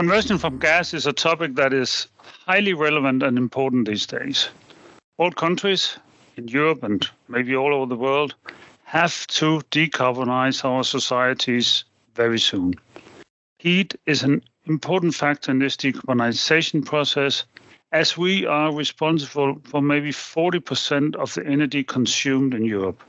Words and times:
Conversion 0.00 0.38
from 0.38 0.58
gas 0.58 0.94
is 0.94 1.06
a 1.06 1.12
topic 1.12 1.56
that 1.56 1.74
is 1.74 2.06
highly 2.46 2.72
relevant 2.72 3.22
and 3.22 3.36
important 3.36 3.86
these 3.86 4.06
days. 4.06 4.48
All 5.18 5.30
countries 5.30 5.98
in 6.38 6.48
Europe 6.48 6.82
and 6.82 7.06
maybe 7.28 7.54
all 7.54 7.74
over 7.74 7.84
the 7.84 8.00
world 8.00 8.34
have 8.84 9.26
to 9.26 9.60
decarbonize 9.70 10.64
our 10.64 10.84
societies 10.84 11.84
very 12.14 12.38
soon. 12.38 12.72
Heat 13.58 13.94
is 14.06 14.22
an 14.22 14.42
important 14.64 15.14
factor 15.14 15.50
in 15.50 15.58
this 15.58 15.76
decarbonization 15.76 16.82
process 16.82 17.44
as 17.92 18.16
we 18.16 18.46
are 18.46 18.74
responsible 18.74 19.60
for 19.64 19.82
maybe 19.82 20.12
40% 20.12 21.14
of 21.16 21.34
the 21.34 21.46
energy 21.46 21.84
consumed 21.84 22.54
in 22.54 22.64
Europe. 22.64 23.02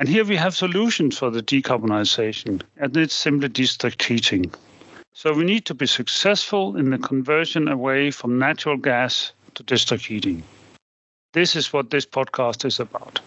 And 0.00 0.08
here 0.08 0.24
we 0.24 0.34
have 0.34 0.56
solutions 0.56 1.16
for 1.16 1.30
the 1.30 1.40
decarbonization, 1.40 2.62
and 2.78 2.96
it's 2.96 3.14
simply 3.14 3.48
district 3.48 4.02
heating. 4.02 4.52
So 5.18 5.32
we 5.32 5.44
need 5.44 5.64
to 5.64 5.72
be 5.72 5.86
successful 5.86 6.76
in 6.76 6.90
the 6.90 6.98
conversion 6.98 7.68
away 7.68 8.10
from 8.10 8.38
natural 8.38 8.76
gas 8.76 9.32
to 9.54 9.62
district 9.62 10.04
heating. 10.04 10.42
This 11.32 11.56
is 11.56 11.72
what 11.72 11.88
this 11.88 12.04
podcast 12.04 12.66
is 12.66 12.78
about. 12.78 13.20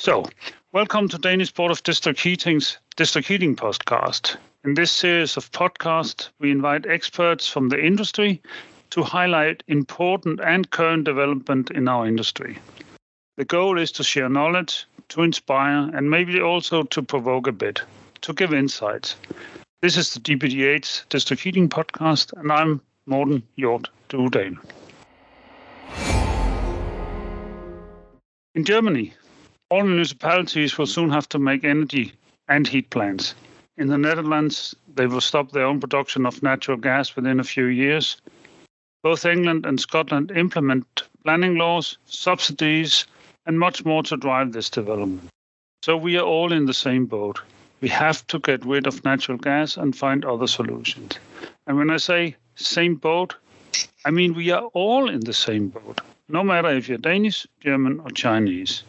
So, 0.00 0.24
welcome 0.72 1.08
to 1.08 1.18
Danish 1.18 1.52
Board 1.52 1.70
of 1.70 1.84
District 1.84 2.18
Heating's 2.18 2.78
District 2.96 3.28
Heating 3.28 3.54
podcast. 3.54 4.36
In 4.64 4.74
this 4.74 4.90
series 4.90 5.36
of 5.36 5.52
podcasts, 5.52 6.30
we 6.40 6.50
invite 6.50 6.84
experts 6.86 7.46
from 7.46 7.68
the 7.68 7.78
industry 7.78 8.42
to 8.90 9.04
highlight 9.04 9.62
important 9.68 10.40
and 10.40 10.68
current 10.70 11.04
development 11.04 11.70
in 11.70 11.86
our 11.86 12.08
industry. 12.08 12.58
The 13.40 13.46
goal 13.46 13.78
is 13.78 13.90
to 13.92 14.04
share 14.04 14.28
knowledge, 14.28 14.84
to 15.08 15.22
inspire, 15.22 15.88
and 15.96 16.10
maybe 16.10 16.42
also 16.42 16.82
to 16.82 17.00
provoke 17.00 17.46
a 17.46 17.52
bit, 17.52 17.80
to 18.20 18.34
give 18.34 18.52
insights. 18.52 19.16
This 19.80 19.96
is 19.96 20.12
the 20.12 20.20
DBDH 20.20 21.08
District 21.08 21.42
Heating 21.42 21.66
Podcast, 21.66 22.34
and 22.38 22.52
I'm 22.52 22.82
Morten 23.06 23.42
Jordt 23.58 23.88
Duedahl. 24.10 24.58
In 28.54 28.62
Germany, 28.62 29.14
all 29.70 29.84
municipalities 29.84 30.76
will 30.76 30.86
soon 30.86 31.08
have 31.08 31.26
to 31.30 31.38
make 31.38 31.64
energy 31.64 32.12
and 32.46 32.68
heat 32.68 32.90
plans. 32.90 33.34
In 33.78 33.86
the 33.86 33.96
Netherlands, 33.96 34.76
they 34.96 35.06
will 35.06 35.22
stop 35.22 35.52
their 35.52 35.64
own 35.64 35.80
production 35.80 36.26
of 36.26 36.42
natural 36.42 36.76
gas 36.76 37.16
within 37.16 37.40
a 37.40 37.44
few 37.44 37.64
years. 37.64 38.20
Both 39.02 39.24
England 39.24 39.64
and 39.64 39.80
Scotland 39.80 40.30
implement 40.30 41.04
planning 41.24 41.54
laws, 41.54 41.96
subsidies, 42.04 43.06
and 43.46 43.58
much 43.58 43.84
more 43.84 44.02
to 44.04 44.16
drive 44.16 44.52
this 44.52 44.70
development. 44.70 45.28
So 45.82 45.96
we 45.96 46.16
are 46.18 46.26
all 46.26 46.52
in 46.52 46.66
the 46.66 46.74
same 46.74 47.06
boat. 47.06 47.40
We 47.80 47.88
have 47.88 48.26
to 48.26 48.38
get 48.38 48.64
rid 48.66 48.86
of 48.86 49.04
natural 49.04 49.38
gas 49.38 49.76
and 49.76 49.96
find 49.96 50.24
other 50.24 50.46
solutions. 50.46 51.18
And 51.66 51.78
when 51.78 51.90
I 51.90 51.96
say 51.96 52.36
same 52.54 52.96
boat, 52.96 53.34
I 54.04 54.10
mean 54.10 54.34
we 54.34 54.50
are 54.50 54.64
all 54.74 55.08
in 55.08 55.20
the 55.20 55.32
same 55.32 55.68
boat, 55.68 56.00
no 56.28 56.44
matter 56.44 56.68
if 56.68 56.88
you're 56.88 56.98
Danish, 56.98 57.46
German, 57.60 58.00
or 58.00 58.10
Chinese. 58.10 58.82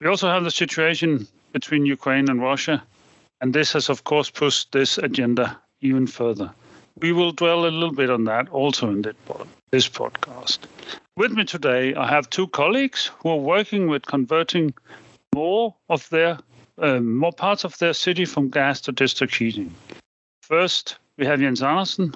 We 0.00 0.08
also 0.08 0.28
have 0.28 0.44
the 0.44 0.50
situation 0.50 1.26
between 1.52 1.86
Ukraine 1.86 2.28
and 2.28 2.42
Russia, 2.42 2.82
and 3.40 3.54
this 3.54 3.72
has, 3.72 3.88
of 3.88 4.04
course, 4.04 4.28
pushed 4.28 4.72
this 4.72 4.98
agenda 4.98 5.58
even 5.80 6.06
further. 6.06 6.52
We 7.00 7.12
will 7.12 7.32
dwell 7.32 7.66
a 7.66 7.68
little 7.68 7.92
bit 7.92 8.10
on 8.10 8.24
that 8.24 8.48
also 8.48 8.88
in 8.90 9.02
this 9.02 9.88
podcast. 9.88 10.58
With 11.16 11.32
me 11.32 11.44
today, 11.44 11.94
I 11.94 12.08
have 12.08 12.30
two 12.30 12.48
colleagues 12.48 13.10
who 13.18 13.30
are 13.30 13.36
working 13.36 13.88
with 13.88 14.06
converting 14.06 14.74
more 15.34 15.74
of 15.90 16.08
their 16.10 16.38
um, 16.78 17.16
more 17.16 17.32
parts 17.32 17.64
of 17.64 17.76
their 17.78 17.94
city 17.94 18.24
from 18.24 18.50
gas 18.50 18.80
to 18.82 18.92
district 18.92 19.34
heating. 19.34 19.74
First, 20.42 20.98
we 21.16 21.26
have 21.26 21.40
Jens 21.40 21.62
Andersen, 21.62 22.14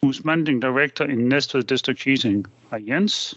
who's 0.00 0.24
managing 0.24 0.60
director 0.60 1.04
in 1.04 1.28
Næstved 1.28 1.66
District 1.66 2.02
Heating. 2.02 2.46
Hi, 2.70 2.80
Jens. 2.80 3.34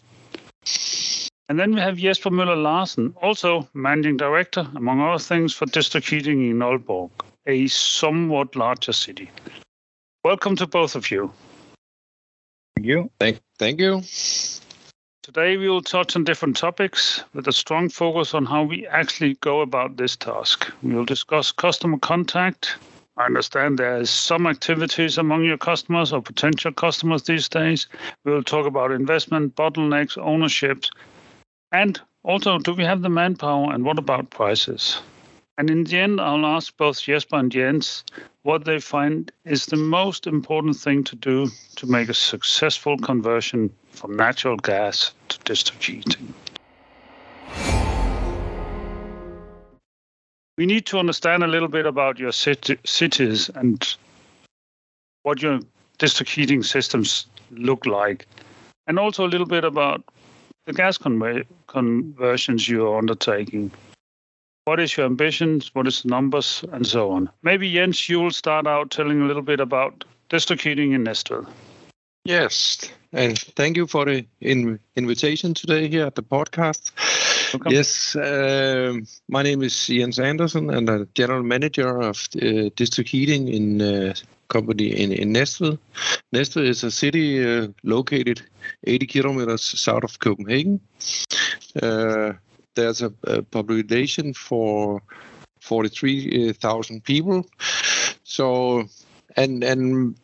And 1.50 1.60
then 1.60 1.74
we 1.74 1.82
have 1.82 1.98
Jesper 1.98 2.30
Møller 2.30 2.56
Larsen, 2.56 3.16
also 3.22 3.68
managing 3.74 4.18
director, 4.18 4.68
among 4.76 5.02
other 5.02 5.18
things, 5.18 5.54
for 5.54 5.66
district 5.66 6.08
heating 6.08 6.48
in 6.48 6.60
Aalborg, 6.60 7.10
a 7.48 7.68
somewhat 7.68 8.56
larger 8.56 8.94
city. 8.94 9.32
Welcome 10.26 10.58
to 10.58 10.68
both 10.68 10.96
of 10.96 11.12
you. 11.12 11.32
Thank 12.76 12.88
you. 12.88 13.10
Thank, 13.22 13.40
thank 13.58 13.80
you. 13.80 14.02
Today 15.24 15.56
we 15.56 15.70
will 15.70 15.82
touch 15.82 16.14
on 16.18 16.26
different 16.26 16.58
topics 16.58 17.24
with 17.34 17.48
a 17.48 17.54
strong 17.54 17.88
focus 17.88 18.34
on 18.34 18.46
how 18.46 18.64
we 18.64 18.86
actually 18.88 19.36
go 19.36 19.62
about 19.62 19.96
this 19.96 20.18
task. 20.18 20.70
We 20.84 20.94
will 20.94 21.06
discuss 21.06 21.54
customer 21.54 21.98
contact. 22.00 22.76
I 23.16 23.28
understand 23.28 23.80
there 23.80 23.96
is 23.96 24.10
some 24.10 24.46
activities 24.46 25.18
among 25.18 25.46
your 25.46 25.58
customers 25.58 26.12
or 26.12 26.22
potential 26.22 26.74
customers 26.74 27.24
these 27.24 27.48
days. 27.48 27.88
We 28.26 28.34
will 28.34 28.44
talk 28.44 28.66
about 28.66 28.92
investment, 28.92 29.56
bottlenecks, 29.56 30.18
ownerships, 30.18 30.92
and 31.72 31.98
also 32.24 32.58
do 32.58 32.74
we 32.74 32.84
have 32.84 33.04
the 33.04 33.10
manpower 33.10 33.72
and 33.72 33.86
what 33.86 33.98
about 33.98 34.32
prices? 34.32 35.02
And 35.58 35.70
in 35.70 35.84
the 35.84 35.98
end, 35.98 36.22
I'll 36.22 36.46
ask 36.46 36.76
both 36.78 37.02
Jesper 37.02 37.36
and 37.36 37.52
Jens 37.52 38.06
what 38.50 38.66
they 38.66 38.80
find 38.80 39.32
is 39.46 39.68
the 39.68 39.76
most 39.76 40.26
important 40.26 40.76
thing 40.76 41.04
to 41.04 41.16
do 41.16 41.48
to 41.76 41.86
make 41.86 42.10
a 42.10 42.16
successful 42.16 42.98
conversion 42.98 43.72
from 43.92 44.16
natural 44.16 44.58
gas 44.58 45.14
to 45.28 45.38
district 45.44 45.84
heating. 45.84 46.34
We 50.58 50.66
need 50.66 50.88
to 50.88 50.98
understand 50.98 51.44
a 51.44 51.48
little 51.48 51.68
bit 51.68 51.86
about 51.86 52.18
your 52.18 52.32
cities 52.32 53.52
and 53.54 53.96
what 55.22 55.44
your 55.44 55.60
district 56.00 56.32
heating 56.32 56.64
systems 56.64 57.28
look 57.52 57.86
like, 57.86 58.26
and 58.88 58.98
also 58.98 59.28
a 59.28 59.30
little 59.34 59.46
bit 59.46 59.64
about 59.64 60.04
the 60.66 60.74
gas 60.74 60.98
conver- 60.98 61.46
conversions 61.68 62.68
you 62.68 62.88
are 62.88 62.98
undertaking. 62.98 63.70
What 64.70 64.80
is 64.80 64.96
your 64.96 65.08
ambitions? 65.08 65.72
What 65.74 65.88
is 65.88 66.04
the 66.04 66.10
numbers? 66.10 66.64
And 66.72 66.86
so 66.86 67.10
on. 67.10 67.28
Maybe 67.42 67.74
Jens, 67.74 68.08
you 68.08 68.20
will 68.20 68.30
start 68.30 68.68
out 68.68 68.92
telling 68.92 69.20
a 69.20 69.26
little 69.26 69.42
bit 69.42 69.60
about 69.60 70.04
district 70.30 70.62
heating 70.62 70.92
in 70.92 71.04
Næstved. 71.06 71.48
Yes, 72.24 72.92
and 73.12 73.40
thank 73.56 73.78
you 73.78 73.88
for 73.88 74.06
the 74.06 74.28
in- 74.42 74.80
invitation 74.96 75.56
today 75.56 75.88
here 75.88 76.06
at 76.06 76.14
the 76.14 76.22
podcast. 76.22 76.92
Welcome. 77.52 77.72
Yes, 77.72 78.16
uh, 78.16 78.94
my 79.28 79.42
name 79.42 79.64
is 79.64 79.88
Jens 79.88 80.20
Andersen, 80.20 80.70
and 80.70 80.88
I'm 80.88 81.08
general 81.16 81.42
manager 81.42 82.02
of 82.02 82.28
uh, 82.36 82.70
district 82.76 83.10
heating 83.10 83.48
in 83.48 83.82
uh, 83.82 84.14
company 84.50 84.90
in, 84.90 85.12
in 85.12 85.34
Næstved. 85.34 85.80
Næstved 86.32 86.68
is 86.68 86.84
a 86.84 86.92
city 86.92 87.44
uh, 87.44 87.70
located 87.82 88.44
80 88.84 89.08
kilometers 89.08 89.64
south 89.64 90.04
of 90.04 90.20
Copenhagen. 90.20 90.80
There's 92.80 93.02
a, 93.02 93.12
a 93.26 93.42
population 93.42 94.34
for 94.34 95.02
43,000 95.60 97.04
people. 97.04 97.46
So, 98.24 98.86
and 99.36 99.64
and 99.64 100.16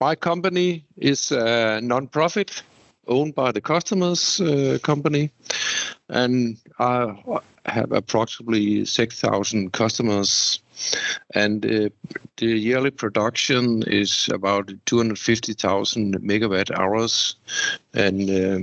my 0.00 0.14
company 0.14 0.86
is 0.96 1.30
a 1.30 1.80
non-profit 1.82 2.62
owned 3.06 3.34
by 3.34 3.52
the 3.52 3.60
customers 3.60 4.40
uh, 4.40 4.78
company, 4.82 5.30
and 6.08 6.56
I 6.78 7.14
have 7.66 7.92
approximately 7.92 8.86
6,000 8.86 9.72
customers. 9.72 10.60
And 11.34 11.66
uh, 11.66 11.88
the 12.36 12.46
yearly 12.46 12.90
production 12.90 13.82
is 13.86 14.28
about 14.32 14.72
250,000 14.86 16.18
megawatt 16.20 16.70
hours, 16.70 17.36
and 17.92 18.30
uh, 18.30 18.58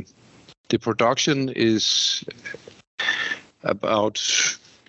the 0.69 0.79
production 0.79 1.49
is 1.49 2.23
about 3.63 4.15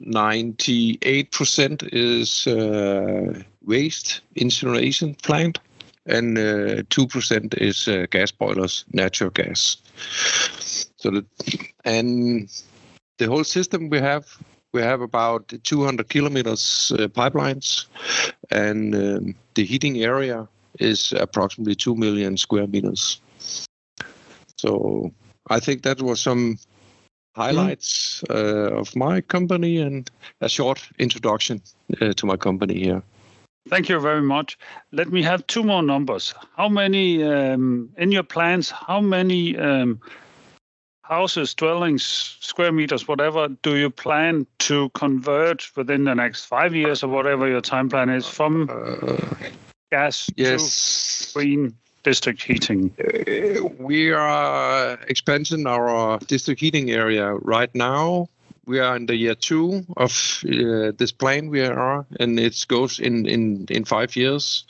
98% 0.01 1.89
is 1.93 2.47
uh, 2.47 3.43
waste 3.65 4.21
incineration 4.35 5.15
plant 5.15 5.59
and 6.07 6.39
uh, 6.39 6.83
2% 6.83 7.55
is 7.59 7.89
uh, 7.89 8.07
gas 8.11 8.31
boilers, 8.31 8.85
natural 8.93 9.31
gas. 9.31 9.77
So 10.97 11.11
the, 11.11 11.25
and 11.85 12.49
the 13.19 13.27
whole 13.27 13.45
system 13.45 13.89
we 13.91 13.99
have 13.99 14.27
we 14.73 14.83
have 14.83 15.01
about 15.01 15.53
200 15.63 16.09
kilometers 16.11 16.93
uh, 16.95 17.09
pipelines 17.09 17.87
and 18.51 18.95
um, 18.95 19.35
the 19.55 19.65
heating 19.65 20.03
area 20.03 20.47
is 20.79 21.15
approximately 21.17 21.75
2 21.75 21.97
million 21.97 22.37
square 22.37 22.67
meters. 22.67 23.21
So 24.59 25.13
I 25.49 25.61
think 25.61 25.83
that 25.83 26.01
was 26.01 26.21
some 26.21 26.59
highlights 27.37 28.25
uh, 28.31 28.73
of 28.81 28.97
my 28.97 29.21
company 29.21 29.79
and 29.79 30.11
a 30.41 30.49
short 30.49 30.81
introduction 30.99 31.61
uh, 32.01 32.13
to 32.15 32.27
my 32.27 32.37
company 32.37 32.75
here. 32.83 33.03
Thank 33.69 33.89
you 33.89 34.01
very 34.01 34.23
much. 34.23 34.59
Let 34.93 35.09
me 35.11 35.23
have 35.23 35.47
two 35.47 35.65
more 35.65 35.83
numbers. 35.83 36.35
How 36.57 36.69
many 36.69 37.23
um, 37.25 37.91
in 37.97 38.13
your 38.13 38.23
plans? 38.23 38.71
How 38.71 39.01
many? 39.01 39.57
Um, 39.59 40.01
houses, 41.09 41.55
dwellings, 41.55 42.37
square 42.41 42.73
meters, 42.73 43.07
whatever, 43.07 43.49
do 43.63 43.77
you 43.77 43.91
plan 43.91 44.47
to 44.59 44.89
convert 44.91 45.71
within 45.77 46.05
the 46.05 46.15
next 46.15 46.47
five 46.47 46.75
years 46.75 47.03
or 47.03 47.09
whatever 47.09 47.49
your 47.49 47.61
time 47.61 47.89
plan 47.89 48.09
is 48.11 48.27
from 48.27 48.69
Uh, 48.69 49.17
gas 49.93 50.29
yes. 50.37 51.33
to 51.33 51.39
green 51.39 51.77
district 52.07 52.43
heating? 52.43 52.95
Uh, 53.01 53.67
we 53.79 54.13
are 54.13 54.97
expanding 55.09 55.67
our 55.67 56.19
district 56.29 56.61
heating 56.61 56.91
area 56.91 57.35
right 57.35 57.75
now. 57.75 58.29
We 58.67 58.79
are 58.79 58.97
in 58.97 59.07
the 59.07 59.17
year 59.17 59.35
two 59.35 59.85
of 59.97 60.13
uh, 60.45 60.93
this 60.99 61.13
plan 61.13 61.51
we 61.51 61.63
are, 61.63 62.07
and 62.21 62.39
it 62.39 62.65
goes 62.69 63.01
in 63.01 63.27
in 63.27 63.67
in 63.69 63.85
five 63.85 64.17
years. 64.17 64.65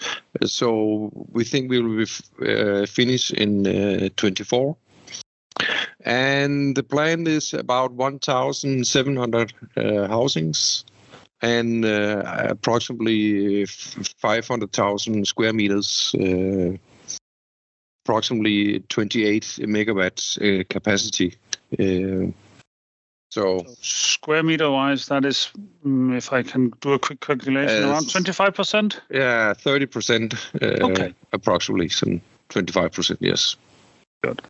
So 0.45 1.11
we 1.33 1.45
think 1.45 1.71
we 1.71 1.81
will 1.81 1.97
be 1.97 2.03
f- 2.03 2.23
uh, 2.41 2.87
finished 2.87 3.31
in 3.33 3.67
uh, 3.67 4.09
24. 4.17 4.77
And 6.05 6.77
the 6.77 6.83
plan 6.83 7.27
is 7.27 7.55
about 7.55 7.93
1,700 7.93 9.53
uh, 9.77 10.09
housings 10.09 10.85
and 11.43 11.85
uh, 11.85 12.23
approximately 12.51 13.67
500,000 13.67 15.27
square 15.27 15.53
meters. 15.53 16.15
Uh, 16.15 16.77
approximately 18.07 18.81
28 18.89 19.43
megawatts 19.63 20.39
uh, 20.39 20.65
capacity. 20.71 21.35
Uh, 21.79 22.31
so 23.31 23.67
Square 23.81 24.45
meter 24.45 24.71
wise, 24.71 25.07
that 25.09 25.25
is, 25.25 25.51
mm, 25.85 26.17
if 26.17 26.33
I 26.33 26.43
can 26.45 26.73
do 26.81 26.93
a 26.93 26.99
quick 26.99 27.21
calculation, 27.21 27.85
Uh, 27.85 27.89
around 27.89 28.07
25%? 28.07 29.01
yeah, 29.11 29.53
30 29.55 29.87
percent, 29.87 30.35
uh, 30.63 30.87
Okay. 30.87 31.13
approximately, 31.33 31.89
some 31.89 32.21
25 32.51 32.93
percent. 32.93 33.19
Yes. 33.21 33.57
Good. 34.23 34.41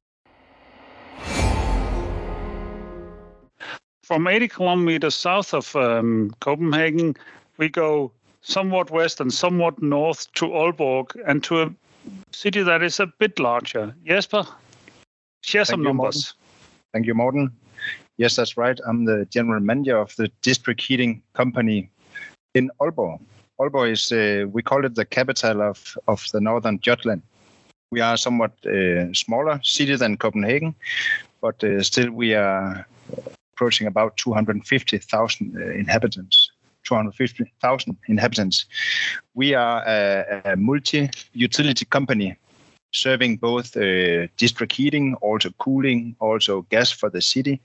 From 4.05 4.27
80 4.29 4.49
kilometers 4.49 5.15
south 5.15 5.55
of 5.55 5.75
um, 5.75 6.31
Copenhagen, 6.41 7.17
we 7.57 7.69
go 7.71 8.13
somewhat 8.43 8.91
west 8.91 9.21
and 9.21 9.33
somewhat 9.33 9.83
north 9.83 10.31
to 10.35 10.45
Aalborg 10.47 11.17
and 11.27 11.43
to 11.45 11.63
a 11.63 11.75
city 12.33 12.63
that 12.63 12.83
is 12.83 13.01
a 13.01 13.07
bit 13.07 13.39
larger. 13.39 13.95
Jesper, 14.05 14.47
share 15.43 15.65
some 15.65 15.81
you, 15.81 15.89
numbers. 15.89 16.35
Thank 16.93 17.07
you, 17.07 17.15
Morten. 17.15 17.51
Yes, 18.19 18.37
that's 18.37 18.57
right. 18.57 18.79
I'm 18.87 19.05
the 19.05 19.27
general 19.27 19.61
manager 19.61 19.99
of 19.99 20.15
the 20.17 20.31
district 20.43 20.81
heating 20.81 21.23
company 21.35 21.91
in 22.55 22.71
Aalborg. 22.81 23.21
Aalborg 23.61 23.93
is, 23.93 24.13
uh, 24.13 24.47
we 24.49 24.63
call 24.63 24.85
it 24.85 24.95
the 24.95 25.05
capital 25.05 25.63
of, 25.63 25.97
of 26.09 26.27
the 26.33 26.41
northern 26.41 26.81
Jutland. 26.81 27.23
We 27.91 28.01
are 28.01 28.17
somewhat 28.17 28.53
uh, 28.67 29.13
smaller 29.13 29.61
city 29.63 29.97
than 29.97 30.17
Copenhagen, 30.17 30.75
but 31.41 31.63
uh, 31.63 31.83
still 31.83 32.11
we 32.11 32.35
are 32.35 32.87
approaching 33.53 33.87
about 33.87 34.17
250,000 34.17 35.57
uh, 35.57 35.71
inhabitants. 35.73 36.46
250,000 36.87 37.97
inhabitants. 38.09 38.67
We 39.35 39.55
are 39.55 39.83
a, 39.87 40.53
a 40.53 40.57
multi-utility 40.57 41.85
company 41.87 42.37
serving 42.93 43.37
both 43.37 43.77
uh, 43.77 44.27
district 44.37 44.73
heating, 44.73 45.15
also 45.21 45.51
cooling, 45.59 46.17
also 46.21 46.63
gas 46.71 46.91
for 46.91 47.11
the 47.11 47.21
city. 47.21 47.61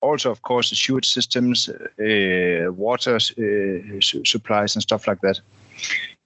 Also, 0.00 0.30
of 0.30 0.42
course, 0.42 0.70
the 0.70 0.76
sewage 0.76 1.08
systems, 1.08 1.68
uh, 1.68 2.72
water 2.72 3.16
uh, 3.16 4.00
su- 4.00 4.24
supplies, 4.24 4.76
and 4.76 4.82
stuff 4.82 5.06
like 5.06 5.20
that. 5.20 5.40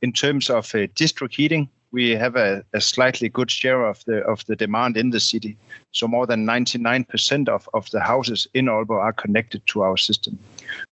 In 0.02 0.12
terms 0.12 0.50
of 0.50 0.74
uh, 0.74 0.86
district 0.94 1.34
heating, 1.34 1.68
we 1.90 2.10
have 2.10 2.36
a, 2.36 2.64
a 2.72 2.80
slightly 2.80 3.28
good 3.28 3.50
share 3.50 3.84
of 3.86 4.02
the 4.06 4.18
of 4.24 4.44
the 4.46 4.56
demand 4.56 4.96
in 4.96 5.10
the 5.10 5.20
city. 5.20 5.56
So 5.92 6.08
more 6.08 6.26
than 6.26 6.46
99% 6.46 7.48
of, 7.48 7.68
of 7.74 7.90
the 7.90 8.00
houses 8.00 8.48
in 8.54 8.66
Aalborg 8.66 9.02
are 9.02 9.12
connected 9.12 9.62
to 9.66 9.82
our 9.82 9.96
system. 9.96 10.38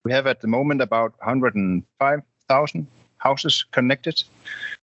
We 0.05 0.12
have 0.12 0.27
at 0.27 0.41
the 0.41 0.49
moment 0.49 0.83
about 0.83 1.15
105,000 1.19 2.87
houses 3.19 3.65
connected 3.73 4.23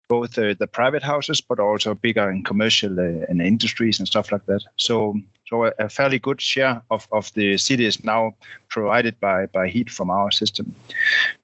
both 0.08 0.38
uh, 0.38 0.54
the 0.60 0.68
private 0.68 1.04
houses, 1.04 1.42
but 1.42 1.60
also 1.60 1.94
bigger 1.94 2.30
and 2.30 2.46
commercial 2.46 3.00
uh, 3.00 3.26
and 3.30 3.42
industries 3.42 4.00
and 4.00 4.08
stuff 4.08 4.32
like 4.32 4.46
that. 4.46 4.62
So, 4.78 5.20
so 5.48 5.66
a, 5.80 5.90
fairly 5.90 6.20
good 6.20 6.42
share 6.42 6.82
of, 6.92 7.08
of 7.12 7.34
the 7.34 7.58
city 7.58 7.86
is 7.86 8.04
now 8.04 8.36
provided 8.70 9.20
by, 9.20 9.48
by 9.48 9.68
heat 9.68 9.90
from 9.90 10.10
our 10.10 10.32
system. 10.32 10.76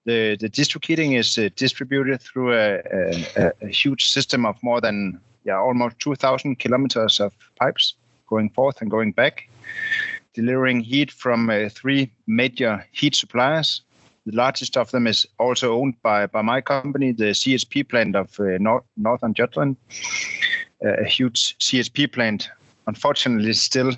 The, 0.06 0.38
the 0.40 0.50
district 0.50 0.88
heating 0.88 1.14
is 1.14 1.38
uh, 1.38 1.50
distributed 1.56 2.22
through 2.22 2.54
a, 2.54 2.82
a, 3.36 3.52
a 3.62 3.68
huge 3.68 4.10
system 4.10 4.46
of 4.46 4.62
more 4.64 4.82
than 4.82 5.20
yeah 5.44 5.58
almost 5.58 5.98
2,000 6.00 6.60
kilometers 6.60 7.20
of 7.20 7.34
pipes 7.56 7.96
going 8.28 8.50
forth 8.50 8.82
and 8.82 8.92
going 8.92 9.12
back, 9.12 9.50
delivering 10.34 10.80
heat 10.80 11.12
from 11.12 11.50
uh, 11.50 11.70
three 11.70 12.12
major 12.28 12.86
heat 12.92 13.16
suppliers 13.16 13.82
the 14.26 14.36
largest 14.36 14.78
of 14.78 14.92
them 14.92 15.08
is 15.08 15.28
also 15.40 15.74
owned 15.74 15.96
by, 16.04 16.28
by 16.28 16.42
my 16.42 16.62
company, 16.62 17.12
the 17.12 17.32
CSP 17.32 17.90
plant 17.90 18.16
of 18.16 18.40
uh, 18.40 18.58
North, 18.60 18.84
Northern 18.96 19.34
Jutland. 19.34 19.78
Uh, 20.84 20.94
a 20.98 21.06
huge 21.06 21.58
CSP 21.60 22.12
plant, 22.12 22.50
unfortunately, 22.88 23.54
still 23.54 23.94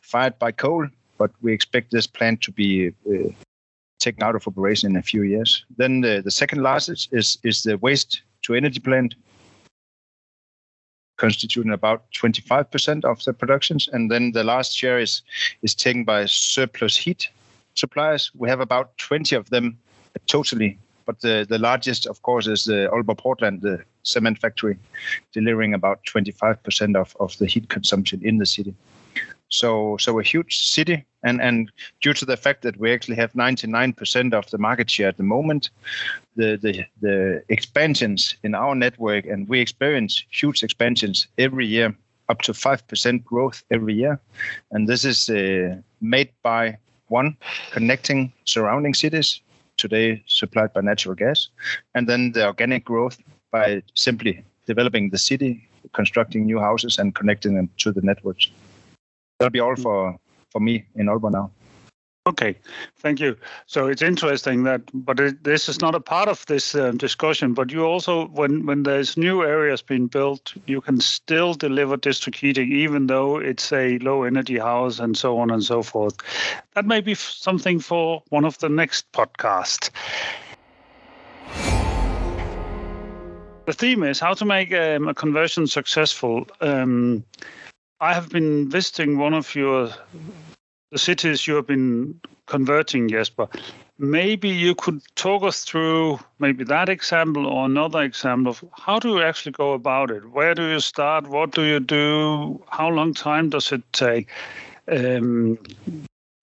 fired 0.00 0.38
by 0.38 0.52
coal, 0.52 0.86
but 1.18 1.30
we 1.42 1.52
expect 1.52 1.90
this 1.90 2.06
plant 2.06 2.40
to 2.42 2.52
be 2.52 2.92
uh, 3.08 3.30
taken 3.98 4.22
out 4.22 4.34
of 4.34 4.46
operation 4.46 4.90
in 4.90 4.96
a 4.96 5.02
few 5.02 5.22
years. 5.22 5.64
Then 5.76 6.00
the, 6.00 6.22
the 6.24 6.30
second 6.30 6.62
largest 6.62 7.12
is, 7.12 7.38
is 7.42 7.62
the 7.62 7.78
waste 7.78 8.22
to 8.42 8.54
energy 8.54 8.80
plant, 8.80 9.14
constituting 11.24 11.72
about 11.72 12.02
25% 12.12 13.02
of 13.06 13.24
the 13.24 13.32
productions. 13.32 13.88
And 13.90 14.10
then 14.10 14.32
the 14.32 14.44
last 14.44 14.76
share 14.76 14.98
is, 14.98 15.22
is 15.62 15.74
taken 15.74 16.04
by 16.04 16.26
surplus 16.26 16.98
heat 16.98 17.30
suppliers. 17.74 18.30
We 18.34 18.50
have 18.50 18.60
about 18.60 18.98
20 18.98 19.34
of 19.34 19.48
them 19.48 19.78
totally, 20.26 20.76
but 21.06 21.22
the, 21.22 21.46
the 21.48 21.58
largest, 21.58 22.06
of 22.06 22.20
course, 22.20 22.46
is 22.46 22.64
the 22.64 22.90
Aalborg 22.92 23.16
Portland, 23.16 23.62
the 23.62 23.82
cement 24.02 24.38
factory, 24.38 24.76
delivering 25.32 25.72
about 25.72 26.04
25% 26.04 26.94
of, 26.94 27.16
of 27.18 27.38
the 27.38 27.46
heat 27.46 27.70
consumption 27.70 28.20
in 28.22 28.36
the 28.36 28.46
city. 28.46 28.74
So, 29.48 29.96
so 29.98 30.20
a 30.20 30.22
huge 30.22 30.58
city, 30.58 31.06
and, 31.24 31.40
and 31.40 31.72
due 32.02 32.12
to 32.12 32.24
the 32.24 32.36
fact 32.36 32.62
that 32.62 32.76
we 32.78 32.92
actually 32.92 33.16
have 33.16 33.32
99% 33.32 34.34
of 34.34 34.48
the 34.50 34.58
market 34.58 34.90
share 34.90 35.08
at 35.08 35.16
the 35.16 35.22
moment, 35.22 35.70
the, 36.36 36.56
the, 36.56 36.84
the 37.00 37.42
expansions 37.48 38.36
in 38.42 38.54
our 38.54 38.74
network, 38.74 39.24
and 39.24 39.48
we 39.48 39.60
experience 39.60 40.22
huge 40.30 40.62
expansions 40.62 41.26
every 41.38 41.66
year, 41.66 41.96
up 42.28 42.42
to 42.42 42.52
5% 42.52 43.24
growth 43.24 43.64
every 43.70 43.94
year. 43.94 44.20
And 44.70 44.86
this 44.86 45.04
is 45.04 45.30
uh, 45.30 45.76
made 46.00 46.30
by 46.42 46.76
one, 47.08 47.36
connecting 47.72 48.32
surrounding 48.44 48.94
cities, 48.94 49.40
today 49.78 50.22
supplied 50.26 50.72
by 50.74 50.82
natural 50.82 51.14
gas, 51.14 51.48
and 51.94 52.08
then 52.08 52.32
the 52.32 52.46
organic 52.46 52.84
growth 52.84 53.18
by 53.50 53.82
simply 53.94 54.44
developing 54.66 55.10
the 55.10 55.18
city, 55.18 55.68
constructing 55.92 56.44
new 56.44 56.58
houses, 56.58 56.98
and 56.98 57.14
connecting 57.14 57.54
them 57.54 57.68
to 57.78 57.92
the 57.92 58.02
networks. 58.02 58.50
That'll 59.38 59.50
be 59.50 59.60
all 59.60 59.76
for, 59.76 60.18
for 60.54 60.60
me 60.60 60.86
in 60.94 61.06
Aalborg 61.06 61.32
now. 61.32 61.50
Okay, 62.26 62.56
thank 62.96 63.20
you. 63.20 63.36
So 63.66 63.86
it's 63.86 64.00
interesting 64.00 64.62
that, 64.62 64.80
but 64.94 65.20
it, 65.20 65.44
this 65.44 65.68
is 65.68 65.82
not 65.82 65.94
a 65.94 66.00
part 66.00 66.26
of 66.26 66.46
this 66.46 66.74
um, 66.74 66.96
discussion. 66.96 67.52
But 67.52 67.70
you 67.70 67.84
also, 67.84 68.28
when 68.28 68.64
when 68.64 68.84
there's 68.84 69.18
new 69.18 69.42
areas 69.42 69.82
being 69.82 70.06
built, 70.06 70.54
you 70.64 70.80
can 70.80 71.00
still 71.00 71.52
deliver 71.52 71.98
district 71.98 72.38
heating, 72.38 72.72
even 72.72 73.08
though 73.08 73.36
it's 73.36 73.70
a 73.72 73.98
low 73.98 74.22
energy 74.22 74.58
house 74.58 74.98
and 74.98 75.18
so 75.18 75.38
on 75.38 75.50
and 75.50 75.62
so 75.62 75.82
forth. 75.82 76.16
That 76.74 76.86
may 76.86 77.02
be 77.02 77.14
something 77.14 77.78
for 77.78 78.22
one 78.30 78.46
of 78.46 78.56
the 78.58 78.70
next 78.70 79.12
podcasts. 79.12 79.90
The 83.66 83.72
theme 83.72 84.02
is 84.02 84.20
how 84.20 84.32
to 84.34 84.44
make 84.46 84.72
um, 84.72 85.08
a 85.08 85.14
conversion 85.14 85.66
successful. 85.66 86.46
Um, 86.62 87.22
I 88.04 88.12
have 88.12 88.28
been 88.28 88.68
visiting 88.68 89.16
one 89.16 89.32
of 89.32 89.54
your 89.54 89.88
the 90.92 90.98
cities 90.98 91.46
you 91.46 91.54
have 91.54 91.66
been 91.66 92.20
converting, 92.44 93.08
Jesper. 93.08 93.48
Maybe 93.98 94.50
you 94.50 94.74
could 94.74 95.00
talk 95.14 95.42
us 95.42 95.64
through 95.64 96.20
maybe 96.38 96.64
that 96.64 96.90
example 96.90 97.46
or 97.46 97.64
another 97.64 98.02
example 98.02 98.50
of 98.50 98.62
how 98.72 98.98
do 98.98 99.08
you 99.08 99.22
actually 99.22 99.52
go 99.52 99.72
about 99.72 100.10
it? 100.10 100.30
Where 100.32 100.54
do 100.54 100.68
you 100.68 100.80
start? 100.80 101.28
What 101.28 101.52
do 101.52 101.62
you 101.62 101.80
do? 101.80 102.62
How 102.68 102.90
long 102.90 103.14
time 103.14 103.48
does 103.48 103.72
it 103.72 103.82
take? 103.94 104.28
Um, 104.86 105.58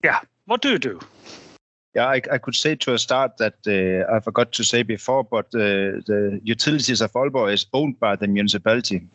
yeah, 0.02 0.18
what 0.46 0.62
do 0.62 0.70
you 0.70 0.80
do? 0.80 0.98
Yeah, 1.94 2.08
I, 2.08 2.20
I 2.32 2.38
could 2.38 2.56
say 2.56 2.74
to 2.74 2.94
a 2.94 2.98
start 2.98 3.36
that 3.36 3.58
uh, 3.68 4.12
I 4.12 4.18
forgot 4.18 4.50
to 4.50 4.64
say 4.64 4.82
before, 4.82 5.22
but 5.22 5.46
uh, 5.54 6.02
the 6.10 6.40
utilities 6.42 7.00
of 7.00 7.12
Aalborg 7.12 7.52
is 7.52 7.66
owned 7.72 8.00
by 8.00 8.16
the 8.16 8.26
municipality. 8.26 9.06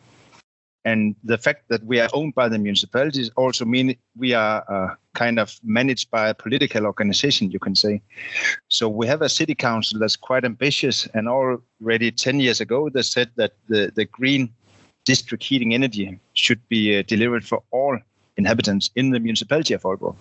And 0.84 1.16
the 1.24 1.38
fact 1.38 1.68
that 1.68 1.84
we 1.84 2.00
are 2.00 2.08
owned 2.12 2.34
by 2.34 2.48
the 2.48 2.58
municipalities 2.58 3.30
also 3.36 3.64
mean 3.64 3.96
we 4.16 4.32
are 4.32 4.64
uh, 4.68 4.94
kind 5.14 5.38
of 5.38 5.58
managed 5.62 6.10
by 6.10 6.28
a 6.28 6.34
political 6.34 6.86
organization, 6.86 7.50
you 7.50 7.58
can 7.58 7.74
say. 7.74 8.00
So 8.68 8.88
we 8.88 9.06
have 9.06 9.20
a 9.22 9.28
city 9.28 9.54
council 9.54 9.98
that's 9.98 10.16
quite 10.16 10.44
ambitious, 10.44 11.06
and 11.14 11.28
already 11.28 12.10
10 12.10 12.40
years 12.40 12.60
ago 12.60 12.88
they 12.88 13.02
said 13.02 13.30
that 13.36 13.52
the, 13.68 13.92
the 13.94 14.04
green 14.04 14.52
district 15.04 15.42
heating 15.42 15.74
energy 15.74 16.18
should 16.34 16.60
be 16.68 16.98
uh, 16.98 17.02
delivered 17.06 17.44
for 17.44 17.62
all 17.70 17.98
inhabitants 18.36 18.90
in 18.94 19.10
the 19.10 19.20
municipality 19.20 19.74
of 19.74 19.82
Aalborg. 19.82 20.16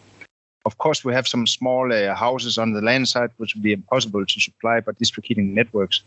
Of 0.65 0.77
course, 0.79 1.05
we 1.05 1.13
have 1.13 1.27
some 1.27 1.47
small 1.47 1.93
uh, 1.93 2.13
houses 2.13 2.57
on 2.57 2.73
the 2.73 2.81
land 2.81 3.07
side, 3.07 3.29
which 3.37 3.53
would 3.53 3.63
be 3.63 3.73
impossible 3.73 4.25
to 4.25 4.41
supply 4.41 4.81
by 4.81 4.91
district 4.93 5.27
heating 5.27 5.53
networks. 5.53 6.01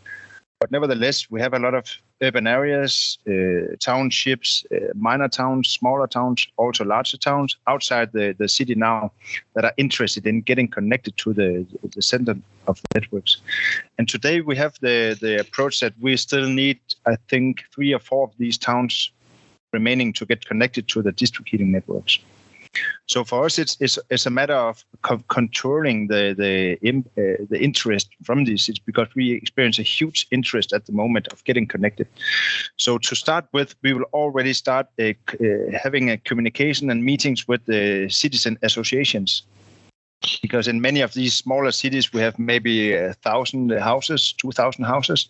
But 0.61 0.69
nevertheless, 0.69 1.25
we 1.31 1.41
have 1.41 1.55
a 1.55 1.59
lot 1.59 1.73
of 1.73 1.85
urban 2.21 2.45
areas, 2.45 3.17
uh, 3.27 3.75
townships, 3.79 4.63
uh, 4.71 4.93
minor 4.93 5.27
towns, 5.27 5.69
smaller 5.69 6.05
towns, 6.05 6.45
also 6.55 6.85
larger 6.85 7.17
towns 7.17 7.57
outside 7.65 8.11
the, 8.11 8.35
the 8.37 8.47
city 8.47 8.75
now 8.75 9.11
that 9.55 9.65
are 9.65 9.73
interested 9.77 10.27
in 10.27 10.41
getting 10.41 10.67
connected 10.67 11.17
to 11.17 11.33
the, 11.33 11.65
the 11.95 12.01
center 12.03 12.35
of 12.67 12.79
the 12.79 12.99
networks. 12.99 13.37
And 13.97 14.07
today 14.07 14.41
we 14.41 14.55
have 14.55 14.77
the, 14.81 15.17
the 15.19 15.39
approach 15.39 15.79
that 15.79 15.95
we 15.99 16.15
still 16.15 16.47
need, 16.47 16.79
I 17.07 17.15
think, 17.27 17.63
three 17.73 17.91
or 17.91 17.99
four 17.99 18.25
of 18.27 18.37
these 18.37 18.59
towns 18.59 19.11
remaining 19.73 20.13
to 20.13 20.27
get 20.27 20.45
connected 20.45 20.87
to 20.89 21.01
the 21.01 21.11
district 21.11 21.49
heating 21.49 21.71
networks. 21.71 22.19
So 23.11 23.25
for 23.25 23.43
us, 23.45 23.59
it's 23.59 23.75
it's, 23.81 23.99
it's 24.09 24.25
a 24.25 24.29
matter 24.29 24.55
of 24.55 24.85
co- 25.01 25.23
controlling 25.27 26.07
the 26.07 26.33
the 26.41 26.77
uh, 26.87 27.45
the 27.49 27.59
interest 27.59 28.07
from 28.23 28.45
this. 28.45 28.69
It's 28.69 28.79
because 28.79 29.09
we 29.15 29.33
experience 29.33 29.79
a 29.79 29.83
huge 29.99 30.27
interest 30.31 30.71
at 30.71 30.85
the 30.85 30.93
moment 30.93 31.27
of 31.33 31.43
getting 31.43 31.67
connected. 31.67 32.07
So 32.77 32.97
to 32.97 33.15
start 33.15 33.45
with, 33.51 33.75
we 33.83 33.91
will 33.93 34.07
already 34.13 34.53
start 34.53 34.87
uh, 34.97 35.03
uh, 35.03 35.77
having 35.83 36.09
a 36.09 36.17
communication 36.17 36.89
and 36.89 37.03
meetings 37.03 37.49
with 37.49 37.65
the 37.65 38.07
citizen 38.09 38.57
associations 38.61 39.43
because 40.41 40.67
in 40.67 40.81
many 40.81 41.01
of 41.01 41.13
these 41.13 41.33
smaller 41.33 41.71
cities 41.71 42.13
we 42.13 42.21
have 42.21 42.37
maybe 42.37 42.93
a 42.93 43.13
thousand 43.13 43.71
houses, 43.71 44.33
two 44.33 44.51
thousand 44.51 44.85
houses, 44.85 45.29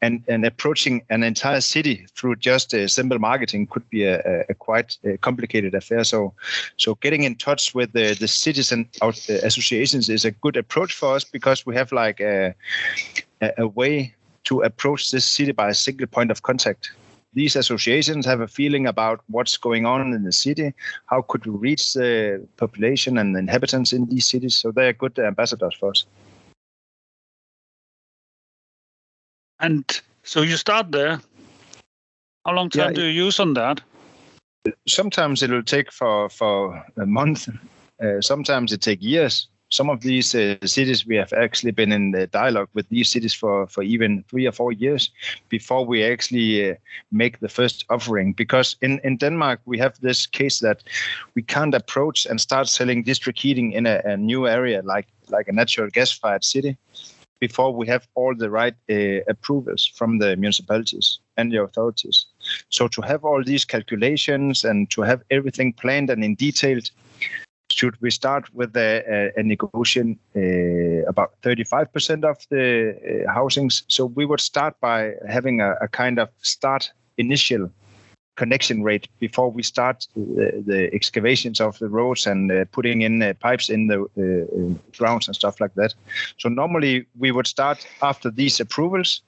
and 0.00 0.22
and 0.28 0.44
approaching 0.44 1.02
an 1.10 1.22
entire 1.22 1.60
city 1.60 2.06
through 2.16 2.36
just 2.36 2.74
a 2.74 2.88
simple 2.88 3.18
marketing 3.18 3.66
could 3.66 3.88
be 3.90 4.04
a, 4.04 4.44
a 4.48 4.54
quite 4.54 4.98
a 5.04 5.16
complicated 5.18 5.74
affair. 5.74 6.04
So, 6.04 6.32
so 6.76 6.96
getting 6.96 7.22
in 7.22 7.36
touch 7.36 7.74
with 7.74 7.92
the 7.92 8.14
the 8.18 8.28
citizen 8.28 8.88
uh, 9.00 9.12
associations 9.42 10.08
is 10.08 10.24
a 10.24 10.30
good 10.30 10.56
approach 10.56 10.94
for 10.94 11.14
us 11.14 11.24
because 11.24 11.64
we 11.66 11.74
have 11.76 11.92
like 11.92 12.20
a 12.20 12.54
a 13.58 13.66
way 13.66 14.14
to 14.44 14.62
approach 14.62 15.10
this 15.10 15.24
city 15.24 15.52
by 15.52 15.68
a 15.68 15.74
single 15.74 16.06
point 16.06 16.30
of 16.30 16.42
contact 16.42 16.92
these 17.34 17.56
associations 17.56 18.26
have 18.26 18.40
a 18.40 18.48
feeling 18.48 18.86
about 18.86 19.20
what's 19.28 19.56
going 19.56 19.86
on 19.86 20.12
in 20.12 20.24
the 20.24 20.32
city. 20.32 20.74
How 21.06 21.22
could 21.22 21.46
we 21.46 21.52
reach 21.52 21.94
the 21.94 22.46
population 22.56 23.18
and 23.18 23.34
the 23.34 23.38
inhabitants 23.38 23.92
in 23.92 24.06
these 24.06 24.26
cities? 24.26 24.54
So 24.54 24.70
they're 24.70 24.92
good 24.92 25.18
ambassadors 25.18 25.74
for 25.74 25.90
us. 25.90 26.04
And 29.60 29.84
so 30.24 30.42
you 30.42 30.56
start 30.56 30.92
there. 30.92 31.20
How 32.44 32.54
long 32.54 32.70
time 32.70 32.90
yeah, 32.90 32.94
do 32.94 33.04
you 33.04 33.24
use 33.24 33.38
on 33.40 33.54
that? 33.54 33.80
Sometimes 34.86 35.42
it 35.42 35.50
will 35.50 35.62
take 35.62 35.92
for 35.92 36.28
for 36.28 36.84
a 36.96 37.06
month. 37.06 37.48
Uh, 38.02 38.20
sometimes 38.20 38.72
it 38.72 38.80
take 38.80 39.00
years 39.00 39.46
some 39.72 39.88
of 39.88 40.02
these 40.02 40.34
uh, 40.34 40.56
cities 40.64 41.06
we 41.06 41.16
have 41.16 41.32
actually 41.32 41.72
been 41.72 41.92
in 41.92 42.12
the 42.12 42.26
dialogue 42.26 42.68
with 42.74 42.88
these 42.90 43.08
cities 43.08 43.34
for 43.34 43.66
for 43.66 43.82
even 43.82 44.22
three 44.28 44.46
or 44.46 44.52
four 44.52 44.72
years 44.72 45.10
before 45.48 45.84
we 45.86 46.04
actually 46.04 46.70
uh, 46.70 46.74
make 47.10 47.40
the 47.40 47.48
first 47.48 47.84
offering. 47.88 48.34
Because 48.34 48.76
in 48.82 49.00
in 49.02 49.16
denmark 49.16 49.60
we 49.64 49.78
have 49.78 49.94
this 50.00 50.26
case 50.26 50.60
that 50.60 50.82
we 51.34 51.42
can't 51.42 51.74
approach 51.74 52.26
and 52.26 52.40
start 52.40 52.68
selling 52.68 53.02
district 53.02 53.40
heating 53.40 53.72
in 53.72 53.86
a, 53.86 54.00
a 54.04 54.16
new 54.16 54.46
area 54.46 54.82
like 54.84 55.08
like 55.30 55.48
a 55.48 55.52
natural 55.52 55.88
gas 55.90 56.12
fired 56.12 56.44
city 56.44 56.76
before 57.40 57.74
we 57.74 57.88
have 57.88 58.06
all 58.14 58.34
the 58.36 58.48
right 58.48 58.76
uh, 58.88 59.32
approvals 59.32 59.84
from 59.98 60.18
the 60.18 60.36
municipalities 60.36 61.18
and 61.36 61.50
the 61.50 61.60
authorities. 61.62 62.26
So 62.68 62.88
to 62.88 63.02
have 63.02 63.24
all 63.24 63.42
these 63.42 63.64
calculations 63.64 64.64
and 64.64 64.88
to 64.90 65.02
have 65.02 65.20
everything 65.30 65.72
planned 65.72 66.10
and 66.10 66.22
in 66.22 66.36
detailed 66.36 66.90
should 67.72 68.00
we 68.00 68.10
start 68.10 68.52
with 68.54 68.76
a, 68.76 69.32
a 69.36 69.42
negotiation 69.42 70.18
uh, 70.36 71.08
about 71.08 71.32
35% 71.42 72.24
of 72.24 72.36
the 72.50 73.24
uh, 73.26 73.32
housings? 73.32 73.82
So 73.88 74.06
we 74.06 74.26
would 74.26 74.40
start 74.40 74.78
by 74.80 75.12
having 75.28 75.60
a, 75.60 75.74
a, 75.80 75.88
kind 75.88 76.18
of 76.18 76.28
start 76.42 76.92
initial 77.16 77.70
connection 78.36 78.82
rate 78.82 79.08
before 79.20 79.50
we 79.50 79.62
start 79.62 80.06
the, 80.16 80.62
the 80.66 80.90
excavations 80.94 81.60
of 81.60 81.78
the 81.78 81.88
roads 81.88 82.26
and 82.26 82.50
uh, 82.50 82.64
putting 82.72 83.02
in 83.02 83.22
uh, 83.22 83.34
pipes 83.40 83.68
in 83.68 83.86
the 83.88 84.02
uh, 84.02 84.96
grounds 84.96 85.26
and 85.26 85.36
stuff 85.36 85.60
like 85.60 85.74
that. 85.74 85.94
So 86.38 86.48
normally 86.48 87.06
we 87.18 87.30
would 87.30 87.46
start 87.46 87.86
after 88.00 88.30
these 88.30 88.60
approvals 88.60 89.22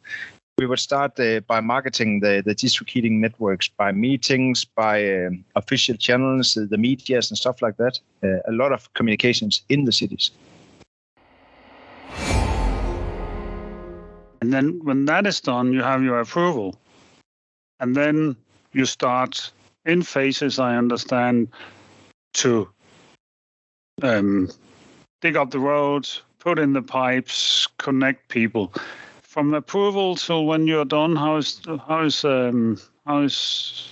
we 0.59 0.67
would 0.67 0.79
start 0.79 1.19
uh, 1.19 1.41
by 1.41 1.61
marketing 1.61 2.21
the, 2.21 2.43
the 2.45 2.55
district 2.55 2.93
heating 2.93 3.21
networks 3.21 3.69
by 3.69 3.91
meetings, 3.91 4.65
by 4.65 5.27
um, 5.27 5.45
official 5.57 5.97
channels, 5.97 6.57
uh, 6.57 6.65
the 6.71 6.79
medias 6.79 7.31
and 7.31 7.37
stuff 7.37 7.61
like 7.61 7.77
that. 7.77 7.99
Uh, 8.23 8.39
a 8.47 8.53
lot 8.53 8.73
of 8.73 8.93
communications 8.95 9.63
in 9.69 9.85
the 9.85 9.93
cities. 9.93 10.31
And 14.41 14.53
then 14.53 14.81
when 14.85 15.07
that 15.07 15.27
is 15.27 15.41
done, 15.41 15.73
you 15.73 15.83
have 15.83 16.03
your 16.03 16.21
approval. 16.21 16.79
And 17.81 17.97
then 17.97 18.37
you 18.73 18.85
start 18.85 19.51
in 19.85 20.03
phases, 20.03 20.59
I 20.59 20.77
understand, 20.77 21.49
to 22.35 22.69
um, 24.03 24.49
dig 25.21 25.37
up 25.37 25.51
the 25.51 25.59
roads, 25.59 26.23
put 26.39 26.59
in 26.59 26.75
the 26.75 26.83
pipes, 26.83 27.67
connect 27.79 28.29
people 28.29 28.73
from 29.35 29.53
approval 29.53 30.15
till 30.15 30.47
when 30.47 30.69
you're 30.69 30.85
done, 30.85 31.17
how 31.17 31.37
is 31.37 31.61
how 31.89 32.05
is 32.05 32.25
um, 32.25 32.79
how 33.05 33.23
is 33.23 33.89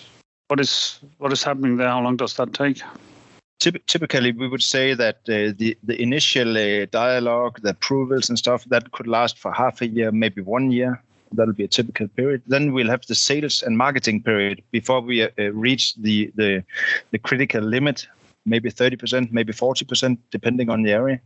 what 0.47 0.61
is 0.61 1.01
what 1.19 1.33
is 1.33 1.43
happening 1.43 1.77
there? 1.79 1.89
How 1.89 2.01
long 2.01 2.17
does 2.17 2.35
that 2.35 2.55
take? 2.55 2.81
Typically, 3.59 4.31
we 4.33 4.47
would 4.49 4.63
say 4.63 4.95
that 4.95 5.17
uh, 5.29 5.51
the 5.59 5.77
the 5.83 6.01
initial 6.01 6.57
uh, 6.57 6.87
dialogue, 6.93 7.61
the 7.63 7.71
approvals 7.71 8.29
and 8.29 8.39
stuff, 8.39 8.65
that 8.67 8.93
could 8.93 9.09
last 9.09 9.37
for 9.37 9.53
half 9.53 9.83
a 9.83 9.89
year, 9.89 10.13
maybe 10.13 10.41
one 10.41 10.71
year. 10.71 11.03
That'll 11.33 11.55
be 11.55 11.65
a 11.65 11.75
typical 11.79 12.07
period. 12.09 12.43
Then 12.47 12.73
we'll 12.73 12.91
have 12.95 13.07
the 13.07 13.15
sales 13.17 13.65
and 13.65 13.77
marketing 13.77 14.23
period 14.23 14.63
before 14.71 15.01
we 15.01 15.23
uh, 15.23 15.31
reach 15.67 15.95
the, 15.97 16.31
the 16.37 16.63
the 17.11 17.19
critical 17.19 17.63
limit, 17.63 18.07
maybe 18.45 18.71
30%, 18.71 19.33
maybe 19.33 19.53
40%, 19.53 20.19
depending 20.31 20.69
on 20.71 20.83
the 20.83 20.93
area. 20.93 21.21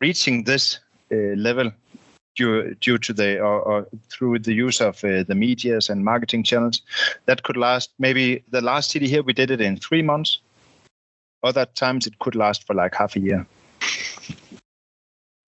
Reaching 0.00 0.44
this 0.44 0.80
uh, 1.12 1.16
level 1.36 1.70
due 2.34 2.74
due 2.80 2.98
to 2.98 3.12
the 3.12 3.38
or, 3.38 3.60
or 3.60 3.88
through 4.08 4.38
the 4.38 4.52
use 4.52 4.80
of 4.80 5.02
uh, 5.04 5.22
the 5.24 5.34
medias 5.34 5.90
and 5.90 6.04
marketing 6.04 6.42
channels 6.42 6.82
that 7.26 7.42
could 7.42 7.56
last 7.56 7.90
maybe 7.98 8.42
the 8.50 8.60
last 8.60 8.90
city 8.90 9.08
here 9.08 9.22
we 9.22 9.32
did 9.32 9.50
it 9.50 9.60
in 9.60 9.76
three 9.76 10.02
months. 10.02 10.40
Other 11.42 11.66
times 11.66 12.06
it 12.06 12.18
could 12.20 12.36
last 12.36 12.66
for 12.66 12.74
like 12.74 12.94
half 12.94 13.16
a 13.16 13.20
year. 13.20 13.46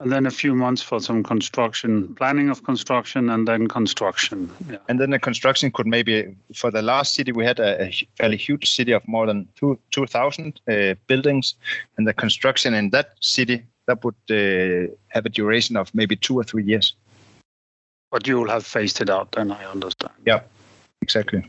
And 0.00 0.10
then 0.10 0.26
a 0.26 0.30
few 0.30 0.56
months 0.56 0.82
for 0.82 0.98
some 1.00 1.22
construction 1.22 2.14
planning 2.16 2.50
of 2.50 2.64
construction 2.64 3.30
and 3.30 3.46
then 3.46 3.68
construction. 3.68 4.50
Yeah. 4.68 4.78
and 4.88 5.00
then 5.00 5.10
the 5.10 5.20
construction 5.20 5.70
could 5.70 5.86
maybe 5.86 6.36
for 6.52 6.70
the 6.70 6.82
last 6.82 7.14
city 7.14 7.30
we 7.30 7.44
had 7.44 7.60
a, 7.60 7.84
a 7.84 8.08
fairly 8.18 8.36
huge 8.36 8.70
city 8.70 8.92
of 8.92 9.06
more 9.06 9.26
than 9.26 9.48
two 9.54 9.78
2000 9.92 10.60
uh, 10.68 10.94
buildings. 11.06 11.54
And 11.96 12.06
the 12.08 12.12
construction 12.12 12.74
in 12.74 12.90
that 12.90 13.14
city 13.20 13.64
that 13.86 14.04
would 14.04 14.14
uh, 14.30 14.92
have 15.08 15.26
a 15.26 15.28
duration 15.28 15.76
of 15.76 15.94
maybe 15.94 16.16
two 16.16 16.38
or 16.38 16.44
three 16.44 16.64
years. 16.64 16.94
But 18.10 18.26
you 18.26 18.38
will 18.38 18.48
have 18.48 18.64
phased 18.64 19.00
it 19.00 19.10
out, 19.10 19.32
then 19.32 19.50
I 19.50 19.64
understand. 19.64 20.12
Yeah, 20.24 20.40
exactly. 21.02 21.44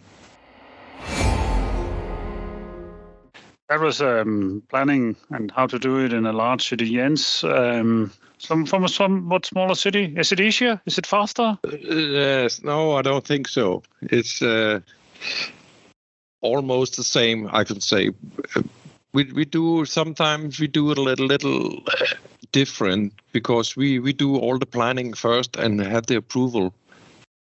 That 3.70 3.80
was 3.80 4.02
um, 4.02 4.62
planning 4.70 5.16
and 5.32 5.52
how 5.52 5.66
to 5.68 5.80
do 5.80 6.06
it 6.06 6.14
in 6.14 6.26
a 6.26 6.34
large 6.34 6.68
city. 6.68 6.94
Jens, 6.94 7.44
um, 7.44 8.12
some 8.38 8.66
from 8.66 8.84
a 8.84 8.90
somewhat 8.90 9.46
smaller 9.46 9.76
city. 9.76 10.14
Is 10.16 10.32
it 10.32 10.40
easier? 10.40 10.80
Is 10.86 10.98
it 10.98 11.08
faster? 11.08 11.58
Uh, 11.64 11.78
yes. 11.82 12.64
No, 12.64 12.94
I 12.94 13.02
don't 13.02 13.26
think 13.26 13.48
so. 13.48 13.82
It's 14.04 14.42
uh, 14.42 14.82
almost 16.42 16.96
the 16.98 17.04
same. 17.04 17.50
I 17.52 17.64
can 17.64 17.82
say 17.82 18.12
we 19.14 19.32
we 19.34 19.46
do 19.46 19.86
sometimes 19.86 20.60
we 20.60 20.68
do 20.68 20.92
it 20.92 20.98
a 20.98 21.02
little 21.02 21.26
little 21.26 21.82
uh, 21.88 22.06
different 22.56 23.14
because 23.34 23.76
we 23.80 24.00
we 24.00 24.14
do 24.14 24.30
all 24.38 24.58
the 24.60 24.72
planning 24.78 25.16
first 25.16 25.58
and 25.58 25.82
have 25.82 26.06
the 26.08 26.16
approval 26.16 26.74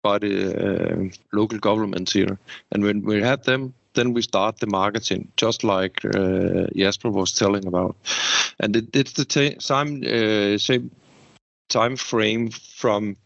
by 0.03 0.19
the 0.19 0.35
uh, 0.67 1.09
local 1.33 1.59
governments 1.59 2.13
here, 2.13 2.39
and 2.73 2.85
when 2.85 3.03
we 3.05 3.23
have 3.23 3.43
them, 3.43 3.75
then 3.95 4.15
we 4.15 4.23
start 4.23 4.59
the 4.59 4.67
marketing, 4.67 5.29
just 5.37 5.65
like 5.65 6.05
uh, 6.05 6.67
Jesper 6.77 7.11
was 7.11 7.33
telling 7.33 7.67
about, 7.67 7.97
and 8.61 8.77
it, 8.77 8.97
it's 8.97 9.13
the 9.13 9.25
t- 9.25 9.57
same 9.59 10.03
uh, 10.05 10.59
same 10.59 10.91
time 11.69 11.97
frame 11.97 12.51
from 12.51 13.17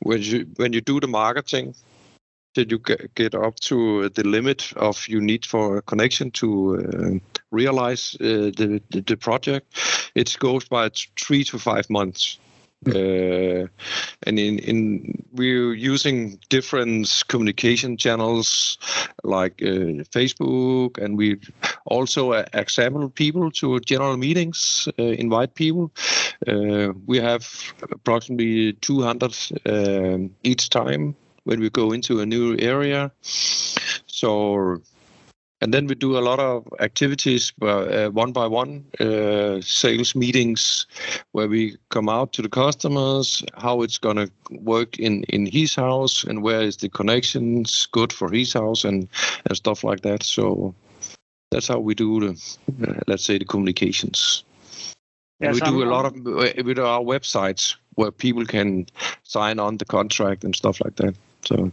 when 0.00 0.22
you 0.22 0.46
when 0.56 0.72
you 0.72 0.80
do 0.80 1.00
the 1.00 1.08
marketing 1.08 1.74
did 2.54 2.70
you 2.70 2.78
get 3.14 3.34
up 3.34 3.54
to 3.60 4.08
the 4.10 4.24
limit 4.24 4.72
of 4.76 5.08
you 5.08 5.20
need 5.20 5.46
for 5.46 5.78
a 5.78 5.82
connection 5.82 6.30
to 6.30 6.76
uh, 6.78 7.31
realize 7.52 8.16
uh, 8.20 8.50
the, 8.56 8.82
the, 8.90 9.16
project? 9.16 9.78
It 10.14 10.36
goes 10.40 10.64
by 10.68 10.90
three 11.16 11.44
to 11.44 11.58
five 11.58 11.88
months 11.88 12.38
Uh, 12.86 13.68
and 14.26 14.38
in, 14.38 14.58
in 14.58 15.24
we're 15.32 15.72
using 15.72 16.38
different 16.48 17.22
communication 17.28 17.96
channels 17.96 18.76
like 19.22 19.62
uh, 19.62 20.02
Facebook, 20.10 20.98
and 20.98 21.16
we 21.16 21.38
also 21.84 22.32
uh, 22.32 22.44
examine 22.54 23.08
people 23.10 23.52
to 23.52 23.78
general 23.80 24.16
meetings, 24.16 24.88
uh, 24.98 25.02
invite 25.02 25.54
people. 25.54 25.92
Uh, 26.48 26.92
we 27.06 27.18
have 27.18 27.46
approximately 27.82 28.72
200 28.72 29.32
um, 29.66 30.30
each 30.42 30.68
time 30.68 31.14
when 31.44 31.60
we 31.60 31.70
go 31.70 31.92
into 31.92 32.20
a 32.20 32.26
new 32.26 32.56
area. 32.58 33.12
So 33.22 34.82
and 35.62 35.72
then 35.72 35.86
we 35.86 35.94
do 35.94 36.18
a 36.18 36.26
lot 36.30 36.40
of 36.40 36.66
activities 36.80 37.52
uh, 37.62 38.08
one 38.08 38.32
by 38.32 38.46
one 38.46 38.84
uh, 39.00 39.60
sales 39.60 40.14
meetings 40.14 40.86
where 41.32 41.48
we 41.48 41.76
come 41.90 42.08
out 42.08 42.32
to 42.32 42.42
the 42.42 42.48
customers 42.48 43.44
how 43.56 43.82
it's 43.82 43.98
going 43.98 44.16
to 44.16 44.28
work 44.50 44.98
in 44.98 45.22
in 45.24 45.46
his 45.46 45.74
house 45.76 46.24
and 46.28 46.42
where 46.42 46.62
is 46.62 46.76
the 46.76 46.88
connections 46.88 47.86
good 47.92 48.12
for 48.12 48.28
his 48.32 48.52
house 48.52 48.84
and 48.88 49.08
and 49.46 49.56
stuff 49.56 49.84
like 49.84 50.00
that. 50.02 50.22
So 50.24 50.74
that's 51.50 51.68
how 51.68 51.78
we 51.78 51.94
do 51.94 52.20
the 52.20 52.32
uh, 52.88 53.00
let's 53.06 53.24
say 53.24 53.38
the 53.38 53.44
communications. 53.44 54.44
And 55.40 55.54
Yes, 55.54 55.54
we 55.54 55.60
do 55.60 55.80
I'm- 55.80 55.88
a 55.88 55.94
lot 55.94 56.04
of 56.06 56.12
uh, 56.26 56.62
with 56.64 56.78
our 56.78 57.00
websites 57.04 57.76
where 57.94 58.10
people 58.10 58.46
can 58.46 58.86
sign 59.22 59.60
on 59.60 59.76
the 59.76 59.84
contract 59.84 60.44
and 60.44 60.56
stuff 60.56 60.80
like 60.84 60.96
that. 60.96 61.14
So 61.44 61.70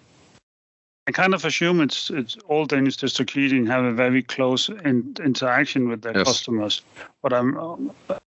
I 1.09 1.11
kind 1.11 1.33
of 1.33 1.43
assume 1.43 1.81
it's 1.81 2.11
it's 2.11 2.37
all 2.47 2.65
Danish 2.65 2.97
district 2.97 3.31
heating 3.31 3.65
have 3.65 3.83
a 3.83 3.91
very 3.91 4.21
close 4.21 4.69
in, 4.69 5.15
interaction 5.25 5.89
with 5.89 6.03
their 6.03 6.15
Yes. 6.15 6.27
customers. 6.27 6.83
But 7.23 7.33
I'm 7.33 7.89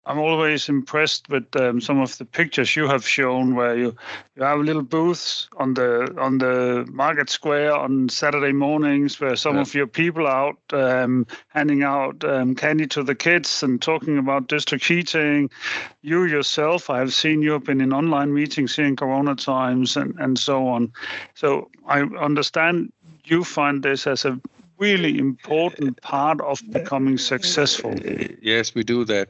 I'm 0.05 0.17
always 0.17 0.67
impressed 0.67 1.29
with 1.29 1.55
um, 1.55 1.79
some 1.79 1.99
of 2.01 2.17
the 2.17 2.25
pictures 2.25 2.75
you 2.75 2.87
have 2.87 3.07
shown 3.07 3.53
where 3.55 3.77
you 3.77 3.95
you 4.35 4.43
have 4.43 4.59
little 4.59 4.81
booths 4.81 5.47
on 5.57 5.75
the 5.75 6.11
on 6.17 6.39
the 6.39 6.85
market 6.91 7.29
square 7.29 7.73
on 7.75 8.09
Saturday 8.09 8.51
mornings 8.51 9.19
where 9.19 9.35
some 9.35 9.55
Yeah. 9.55 9.61
of 9.61 9.73
your 9.75 9.87
people 9.87 10.25
are 10.25 10.47
out 10.49 10.57
um, 10.73 11.27
handing 11.49 11.83
out 11.83 12.23
um, 12.23 12.55
candy 12.55 12.87
to 12.87 13.03
the 13.03 13.13
kids 13.15 13.61
and 13.63 13.79
talking 13.81 14.17
about 14.17 14.47
district 14.47 14.85
heating. 14.87 15.49
You 16.01 16.23
yourself, 16.25 16.89
I 16.89 16.97
have 16.99 17.13
seen 17.13 17.43
you 17.43 17.51
have 17.51 17.63
been 17.63 17.81
in 17.81 17.93
online 17.93 18.33
meetings 18.33 18.75
here 18.75 18.85
in 18.85 18.95
Corona 18.95 19.35
times 19.35 19.95
and, 19.95 20.15
and 20.19 20.39
so 20.39 20.67
on. 20.67 20.91
So 21.35 21.69
I 21.87 22.01
understand 22.01 22.91
you 23.25 23.43
find 23.43 23.83
this 23.83 24.07
as 24.07 24.25
a 24.25 24.39
really 24.81 25.19
important 25.19 26.01
part 26.01 26.41
of 26.41 26.59
becoming 26.71 27.17
successful. 27.17 27.93
Yes, 28.41 28.73
we 28.73 28.83
do 28.83 29.05
that, 29.05 29.29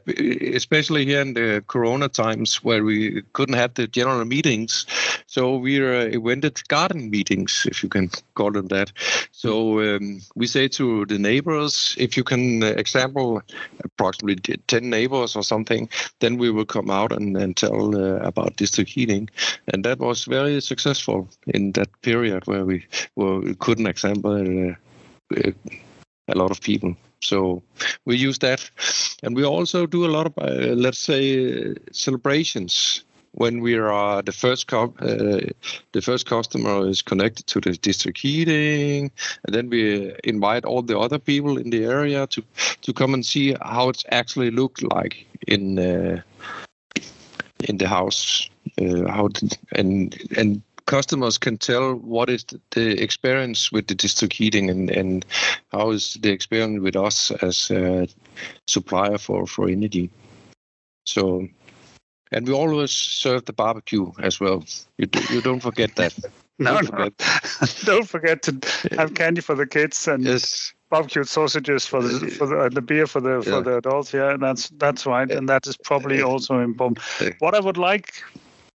especially 0.56 1.04
here 1.04 1.20
in 1.20 1.34
the 1.34 1.62
Corona 1.68 2.08
times 2.08 2.64
where 2.64 2.82
we 2.82 3.22
couldn't 3.34 3.56
have 3.56 3.74
the 3.74 3.86
general 3.86 4.24
meetings. 4.24 4.86
So 5.26 5.56
we 5.56 5.78
uh, 5.78 6.06
invented 6.06 6.66
garden 6.68 7.10
meetings, 7.10 7.66
if 7.70 7.82
you 7.82 7.90
can 7.90 8.10
call 8.34 8.50
them 8.52 8.68
that. 8.68 8.92
So 9.30 9.80
um, 9.80 10.22
we 10.34 10.46
say 10.46 10.68
to 10.68 11.04
the 11.04 11.18
neighbors, 11.18 11.94
if 11.98 12.16
you 12.16 12.24
can, 12.24 12.62
example, 12.62 13.42
approximately 13.84 14.56
10 14.66 14.88
neighbors 14.88 15.36
or 15.36 15.42
something, 15.42 15.88
then 16.20 16.38
we 16.38 16.50
will 16.50 16.64
come 16.64 16.90
out 16.90 17.12
and, 17.12 17.36
and 17.36 17.56
tell 17.56 17.94
uh, 17.94 18.20
about 18.20 18.56
district 18.56 18.90
heating. 18.90 19.28
And 19.68 19.84
that 19.84 19.98
was 19.98 20.24
very 20.24 20.62
successful 20.62 21.28
in 21.46 21.72
that 21.72 21.88
period 22.00 22.46
where 22.46 22.64
we, 22.64 22.86
where 23.14 23.40
we 23.40 23.54
couldn't 23.54 23.86
example 23.86 24.70
uh, 24.70 24.74
a 26.28 26.34
lot 26.34 26.50
of 26.50 26.60
people. 26.60 26.96
So 27.20 27.62
we 28.04 28.16
use 28.16 28.38
that, 28.38 28.68
and 29.22 29.36
we 29.36 29.44
also 29.44 29.86
do 29.86 30.04
a 30.04 30.10
lot 30.10 30.26
of, 30.26 30.32
uh, 30.38 30.74
let's 30.74 30.98
say, 30.98 31.74
celebrations 31.92 33.04
when 33.34 33.60
we 33.60 33.74
are 33.76 34.22
the 34.22 34.32
first 34.32 34.66
co- 34.66 34.94
uh, 35.00 35.40
the 35.92 36.02
first 36.02 36.26
customer 36.26 36.86
is 36.88 37.02
connected 37.02 37.46
to 37.46 37.60
the 37.60 37.72
district 37.78 38.18
heating, 38.18 39.10
and 39.44 39.54
then 39.54 39.70
we 39.70 40.14
invite 40.24 40.64
all 40.64 40.82
the 40.82 40.98
other 40.98 41.18
people 41.18 41.56
in 41.56 41.70
the 41.70 41.84
area 41.84 42.26
to 42.26 42.42
to 42.82 42.92
come 42.92 43.14
and 43.14 43.24
see 43.24 43.56
how 43.62 43.88
it's 43.88 44.04
actually 44.10 44.50
looked 44.50 44.82
like 44.82 45.26
in 45.46 45.78
uh, 45.78 46.20
in 47.68 47.78
the 47.78 47.88
house, 47.88 48.50
uh, 48.80 49.08
how 49.08 49.28
and 49.72 50.18
and 50.36 50.62
customers 50.86 51.38
can 51.38 51.58
tell 51.58 51.94
what 51.94 52.28
is 52.30 52.44
the 52.70 53.02
experience 53.02 53.72
with 53.72 53.86
the 53.86 53.94
district 53.94 54.34
heating 54.34 54.70
and, 54.70 54.90
and 54.90 55.24
how 55.72 55.90
is 55.90 56.14
the 56.14 56.30
experience 56.30 56.80
with 56.80 56.96
us 56.96 57.30
as 57.42 57.70
a 57.70 58.08
supplier 58.66 59.18
for, 59.18 59.46
for 59.46 59.68
energy. 59.68 60.10
So, 61.06 61.48
and 62.30 62.46
we 62.46 62.54
always 62.54 62.90
serve 62.90 63.44
the 63.44 63.52
barbecue 63.52 64.10
as 64.20 64.40
well. 64.40 64.64
You, 64.98 65.08
you 65.30 65.40
don't 65.40 65.60
forget 65.60 65.94
that. 65.96 66.14
No, 66.58 66.80
Don't 66.80 66.92
no. 66.92 67.08
Don't 67.84 68.08
forget 68.08 68.42
to 68.42 68.52
have 68.96 69.14
candy 69.14 69.40
for 69.40 69.56
the 69.56 69.66
kids 69.66 70.06
and 70.06 70.24
Yes, 70.24 70.72
barbecued 70.90 71.26
sausages 71.26 71.86
for 71.86 72.02
the 72.02 72.28
for 72.30 72.46
the, 72.46 72.56
uh, 72.56 72.68
the 72.68 72.82
beer 72.82 73.06
for 73.06 73.20
the 73.20 73.42
for 73.42 73.50
Yeah. 73.50 73.60
the 73.62 73.76
adults. 73.78 74.12
Yeah, 74.12 74.36
that's 74.38 74.68
that's 74.76 75.04
right, 75.06 75.28
and 75.30 75.48
that 75.48 75.66
is 75.66 75.76
probably 75.76 76.22
also 76.22 76.60
important. 76.60 77.00
What 77.40 77.54
I 77.54 77.60
would 77.60 77.78
like 77.78 78.22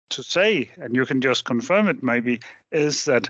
to 0.09 0.23
say, 0.23 0.69
and 0.77 0.95
you 0.95 1.05
can 1.05 1.21
just 1.21 1.45
confirm 1.45 1.87
it 1.87 2.03
maybe, 2.03 2.39
is 2.71 3.05
that 3.05 3.29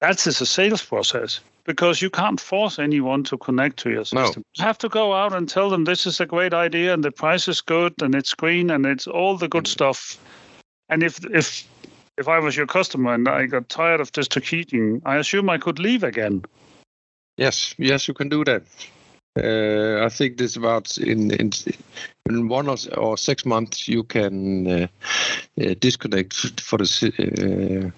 that 0.00 0.26
is 0.26 0.40
a 0.40 0.46
sales 0.46 0.84
process 0.84 1.40
because 1.64 2.00
you 2.00 2.10
can't 2.10 2.40
force 2.40 2.78
anyone 2.78 3.24
to 3.24 3.36
connect 3.38 3.76
to 3.78 3.90
your 3.90 4.04
system. 4.04 4.42
No. 4.46 4.62
You 4.62 4.64
have 4.64 4.78
to 4.78 4.88
go 4.88 5.12
out 5.14 5.32
and 5.32 5.48
tell 5.48 5.68
them 5.70 5.84
this 5.84 6.06
is 6.06 6.20
a 6.20 6.26
great 6.26 6.54
idea 6.54 6.94
and 6.94 7.02
the 7.02 7.10
price 7.10 7.48
is 7.48 7.60
good 7.60 7.94
and 8.02 8.14
it's 8.14 8.34
green 8.34 8.70
and 8.70 8.86
it's 8.86 9.06
all 9.06 9.36
the 9.36 9.48
good 9.48 9.64
Mm. 9.64 9.72
stuff. 9.72 10.18
And 10.88 11.02
if 11.02 11.24
if 11.24 11.66
if 12.18 12.28
I 12.28 12.38
was 12.38 12.56
your 12.56 12.66
customer 12.66 13.14
and 13.14 13.28
I 13.28 13.46
got 13.46 13.68
tired 13.68 14.00
of 14.00 14.12
district 14.12 14.48
heating, 14.48 15.02
I 15.04 15.16
assume 15.16 15.50
I 15.50 15.58
could 15.58 15.78
leave 15.78 16.04
again. 16.04 16.44
yes, 17.36 17.74
yes, 17.78 18.08
you 18.08 18.14
can 18.14 18.28
do 18.30 18.44
that. 18.44 18.62
Uh, 19.36 20.04
I 20.04 20.08
think 20.08 20.38
this 20.38 20.56
about 20.56 20.96
in 20.98 21.30
in 21.32 21.50
in 22.28 22.48
one 22.48 22.68
or, 22.68 22.76
or 22.96 23.18
six 23.18 23.44
months 23.44 23.86
you 23.86 24.02
can 24.02 24.66
uh, 24.66 24.86
uh, 25.60 25.74
disconnect 25.80 26.60
for 26.60 26.78
the 26.78 27.92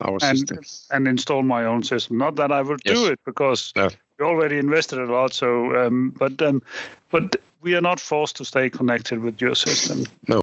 uh, 0.00 0.06
our 0.06 0.18
And- 0.22 0.38
system. 0.38 0.58
and 0.90 1.08
install 1.08 1.42
my 1.42 1.64
own 1.66 1.82
system. 1.82 2.18
Not 2.18 2.36
that 2.36 2.50
I 2.50 2.62
will 2.62 2.78
do 2.84 3.06
it 3.12 3.20
because 3.26 3.72
No. 3.76 3.88
we 4.18 4.24
already 4.24 4.58
invested 4.58 4.98
a 4.98 5.04
lot. 5.06 5.32
So, 5.34 5.74
um, 5.86 6.10
but 6.18 6.40
um, 6.42 6.62
but 7.10 7.36
we 7.60 7.74
are 7.76 7.82
not 7.82 8.00
forced 8.00 8.36
to 8.36 8.44
stay 8.44 8.70
connected 8.70 9.18
with 9.20 9.40
your 9.42 9.54
system. 9.54 10.04
No. 10.28 10.40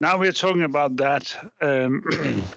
Now 0.00 0.18
we're 0.18 0.32
talking 0.32 0.62
about 0.64 0.96
that. 0.96 1.34
Um, 1.60 2.02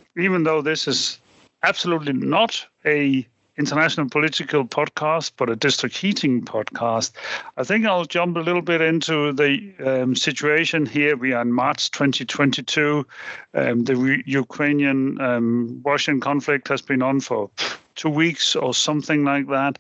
even 0.18 0.44
though 0.44 0.62
this 0.62 0.88
is 0.88 1.20
absolutely 1.64 2.14
not 2.14 2.66
a 2.86 3.26
international 3.58 4.10
political 4.10 4.66
podcast, 4.66 5.32
but 5.38 5.50
a 5.50 5.56
district 5.56 5.98
heating 5.98 6.44
podcast. 6.44 7.12
I 7.58 7.64
think 7.64 7.86
I'll 7.86 8.06
jump 8.06 8.38
a 8.38 8.42
little 8.42 8.62
bit 8.62 8.82
into 8.82 9.34
the 9.34 9.74
um, 9.86 10.16
situation 10.16 10.86
here. 10.86 11.18
We 11.18 11.34
are 11.34 11.42
in 11.42 11.52
March 11.52 11.92
2022. 11.92 13.06
Um, 13.54 13.84
the 13.84 13.96
re- 13.96 14.24
Ukrainian 14.26 15.20
um, 15.20 15.82
Russian 15.84 16.20
conflict 16.20 16.68
has 16.68 16.82
been 16.82 17.02
on 17.02 17.20
for 17.20 17.50
two 17.96 18.10
weeks 18.10 18.56
or 18.56 18.74
something 18.74 19.24
like 19.24 19.48
that. 19.48 19.80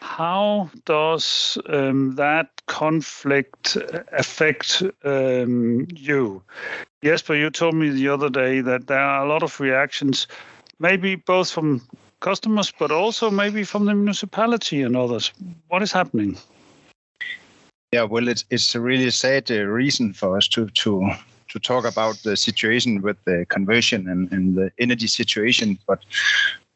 How 0.00 0.70
does 0.84 1.56
um, 1.68 2.14
that 2.16 2.50
conflict 2.66 3.76
affect 4.12 4.82
um, 5.02 5.86
you? 5.94 6.42
Jesper, 7.02 7.34
you 7.34 7.50
told 7.50 7.74
me 7.74 7.88
the 7.88 8.08
other 8.08 8.28
day 8.28 8.60
that 8.60 8.86
there 8.86 9.00
are 9.00 9.24
a 9.24 9.28
lot 9.28 9.42
of 9.42 9.58
reactions, 9.60 10.26
maybe 10.78 11.16
both 11.16 11.50
from 11.50 11.80
customers, 12.20 12.72
but 12.78 12.90
also 12.90 13.30
maybe 13.30 13.64
from 13.64 13.84
the 13.86 13.94
municipality 13.94 14.82
and 14.82 14.96
others. 14.96 15.32
What 15.68 15.82
is 15.82 15.92
happening? 15.92 16.36
Yeah, 17.92 18.02
well, 18.02 18.28
it's 18.28 18.44
it's 18.50 18.74
a 18.74 18.80
really 18.80 19.10
sad 19.10 19.50
uh, 19.50 19.64
reason 19.64 20.12
for 20.12 20.36
us 20.36 20.48
to 20.48 20.66
to 20.66 21.10
to 21.48 21.60
talk 21.60 21.84
about 21.84 22.16
the 22.24 22.36
situation 22.36 23.02
with 23.02 23.16
the 23.24 23.46
conversion 23.48 24.08
and, 24.08 24.32
and 24.32 24.56
the 24.56 24.72
energy 24.78 25.06
situation, 25.06 25.78
but 25.86 26.04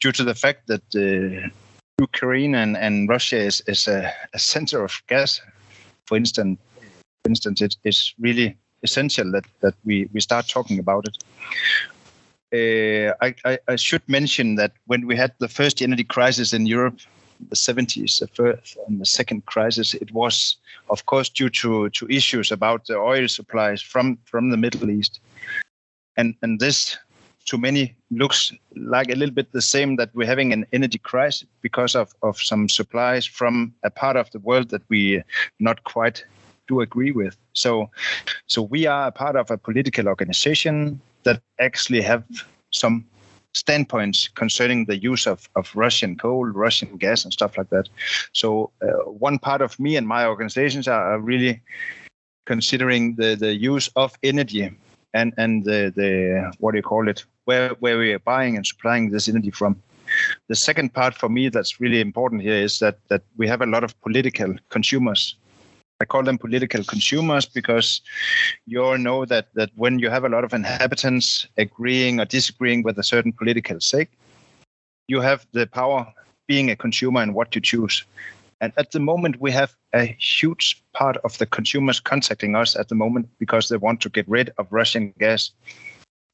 due 0.01 0.12
to 0.12 0.22
the 0.22 0.35
fact 0.35 0.68
that 0.68 0.83
uh, 0.94 1.48
Ukraine 1.98 2.55
and, 2.55 2.77
and 2.77 3.09
Russia 3.09 3.38
is, 3.38 3.61
is 3.66 3.88
a, 3.88 4.12
a 4.35 4.38
center 4.38 4.85
of 4.85 5.03
gas, 5.09 5.40
for 6.07 6.16
instance, 6.16 6.61
for 7.24 7.29
instance, 7.29 7.61
it 7.61 7.77
is 7.83 8.14
really 8.20 8.57
essential 8.85 9.33
that, 9.33 9.44
that 9.61 9.74
we, 9.85 10.09
we 10.12 10.20
start 10.20 10.46
talking 10.46 10.79
about 10.79 11.09
it. 11.09 11.18
Uh, 12.52 13.12
I, 13.20 13.34
I, 13.44 13.58
I 13.68 13.76
should 13.76 14.02
mention 14.08 14.54
that 14.54 14.72
when 14.87 15.06
we 15.06 15.16
had 15.16 15.32
the 15.38 15.48
first 15.48 15.82
energy 15.82 16.04
crisis 16.04 16.52
in 16.54 16.66
Europe, 16.66 16.98
the 17.50 17.56
70s, 17.56 18.18
the 18.20 18.26
first 18.26 18.76
and 18.87 19.00
the 19.00 19.06
second 19.06 19.46
crisis, 19.46 19.94
it 19.94 20.12
was, 20.12 20.56
of 20.90 21.04
course, 21.06 21.28
due 21.28 21.50
to, 21.50 21.90
to 21.90 22.08
issues 22.08 22.50
about 22.50 22.87
the 22.87 22.96
oil 22.96 23.28
supplies 23.28 23.82
from, 23.82 24.18
from 24.24 24.50
the 24.50 24.56
Middle 24.56 24.90
East. 24.90 25.20
And, 26.16 26.34
and 26.42 26.58
this, 26.58 26.96
to 27.46 27.58
many, 27.58 27.94
looks 28.11 28.52
like 28.74 29.11
a 29.11 29.14
little 29.14 29.34
bit 29.34 29.52
the 29.52 29.62
same 29.62 29.96
that 29.96 30.11
we're 30.14 30.26
having 30.26 30.52
an 30.52 30.66
energy 30.72 30.98
crisis 30.98 31.46
because 31.61 31.94
of, 31.94 32.14
of 32.22 32.38
some 32.38 32.68
supplies 32.68 33.26
from 33.26 33.74
a 33.84 33.90
part 33.90 34.16
of 34.16 34.30
the 34.30 34.38
world 34.40 34.70
that 34.70 34.82
we 34.88 35.22
not 35.61 35.84
quite 35.84 36.24
do 36.66 36.80
agree 36.80 37.12
with. 37.12 37.37
So, 37.52 37.90
so 38.46 38.62
we 38.62 38.87
are 38.87 39.08
a 39.08 39.12
part 39.12 39.37
of 39.37 39.50
a 39.50 39.58
political 39.58 40.08
organization 40.08 41.00
that 41.29 41.43
actually 41.59 42.01
have 42.01 42.25
some 42.71 43.05
standpoints 43.53 44.29
concerning 44.29 44.87
the 44.87 44.97
use 44.97 45.27
of, 45.27 45.49
of 45.57 45.71
Russian 45.75 46.17
coal, 46.17 46.47
Russian 46.47 46.97
gas, 46.97 47.25
and 47.25 47.33
stuff 47.33 47.59
like 47.59 47.71
that. 47.71 47.88
So, 48.33 48.71
uh, 48.83 49.11
one 49.27 49.38
part 49.38 49.61
of 49.61 49.79
me 49.79 49.97
and 49.97 50.07
my 50.07 50.27
organizations 50.27 50.88
are, 50.88 51.05
are 51.12 51.21
really 51.21 51.61
considering 52.47 53.17
the, 53.17 53.37
the 53.37 53.55
use 53.55 53.91
of 53.95 54.19
energy 54.23 54.71
and 55.14 55.33
and 55.37 55.64
the, 55.64 55.93
the 56.01 56.11
what 56.61 56.73
do 56.73 56.79
you 56.79 56.83
call 56.83 57.09
it 57.09 57.25
where 57.45 57.71
where 57.81 57.99
we 57.99 58.12
are 58.12 58.25
buying 58.35 58.57
and 58.57 58.67
supplying 58.67 59.11
this 59.11 59.29
energy 59.29 59.51
from 59.51 59.73
the 60.49 60.55
second 60.55 60.93
part 60.93 61.14
for 61.14 61.29
me 61.29 61.49
that's 61.49 61.81
really 61.81 62.01
important 62.01 62.43
here 62.43 62.61
is 62.69 62.79
that 62.79 62.99
that 63.09 63.23
we 63.38 63.49
have 63.49 63.62
a 63.62 63.67
lot 63.75 63.85
of 63.85 63.99
political 64.03 64.55
consumers 64.69 65.37
I 66.00 66.04
call 66.04 66.22
them 66.22 66.38
political 66.38 66.84
consumers 66.84 67.44
because 67.44 68.02
you 68.66 68.84
all 68.84 68.98
know 68.98 69.24
that 69.24 69.48
that 69.54 69.70
when 69.74 69.98
you 69.98 70.11
have 70.11 70.24
a 70.24 70.28
lot 70.28 70.44
of 70.44 70.52
inhabitants 70.52 71.48
agreeing 71.56 72.20
or 72.20 72.24
disagreeing 72.24 72.84
with 72.84 72.98
a 72.98 73.02
certain 73.02 73.32
political 73.32 73.80
stake, 73.80 74.11
you 75.08 75.20
have 75.20 75.44
the 75.50 75.66
power 75.66 76.06
being 76.46 76.70
a 76.70 76.76
consumer 76.76 77.20
and 77.20 77.34
what 77.34 77.52
you 77.56 77.61
choose. 77.61 78.04
And 78.61 78.72
at 78.76 78.92
the 78.92 79.00
moment, 79.00 79.40
we 79.40 79.50
have 79.50 79.74
a 79.92 80.04
huge 80.20 80.80
part 80.92 81.16
of 81.18 81.37
the 81.38 81.46
consumers 81.46 81.98
contacting 81.98 82.54
us 82.54 82.76
at 82.76 82.88
the 82.88 82.94
moment 82.94 83.28
because 83.40 83.68
they 83.68 83.76
want 83.76 84.00
to 84.02 84.08
get 84.08 84.28
rid 84.28 84.52
of 84.58 84.68
Russian 84.70 85.12
gas 85.18 85.50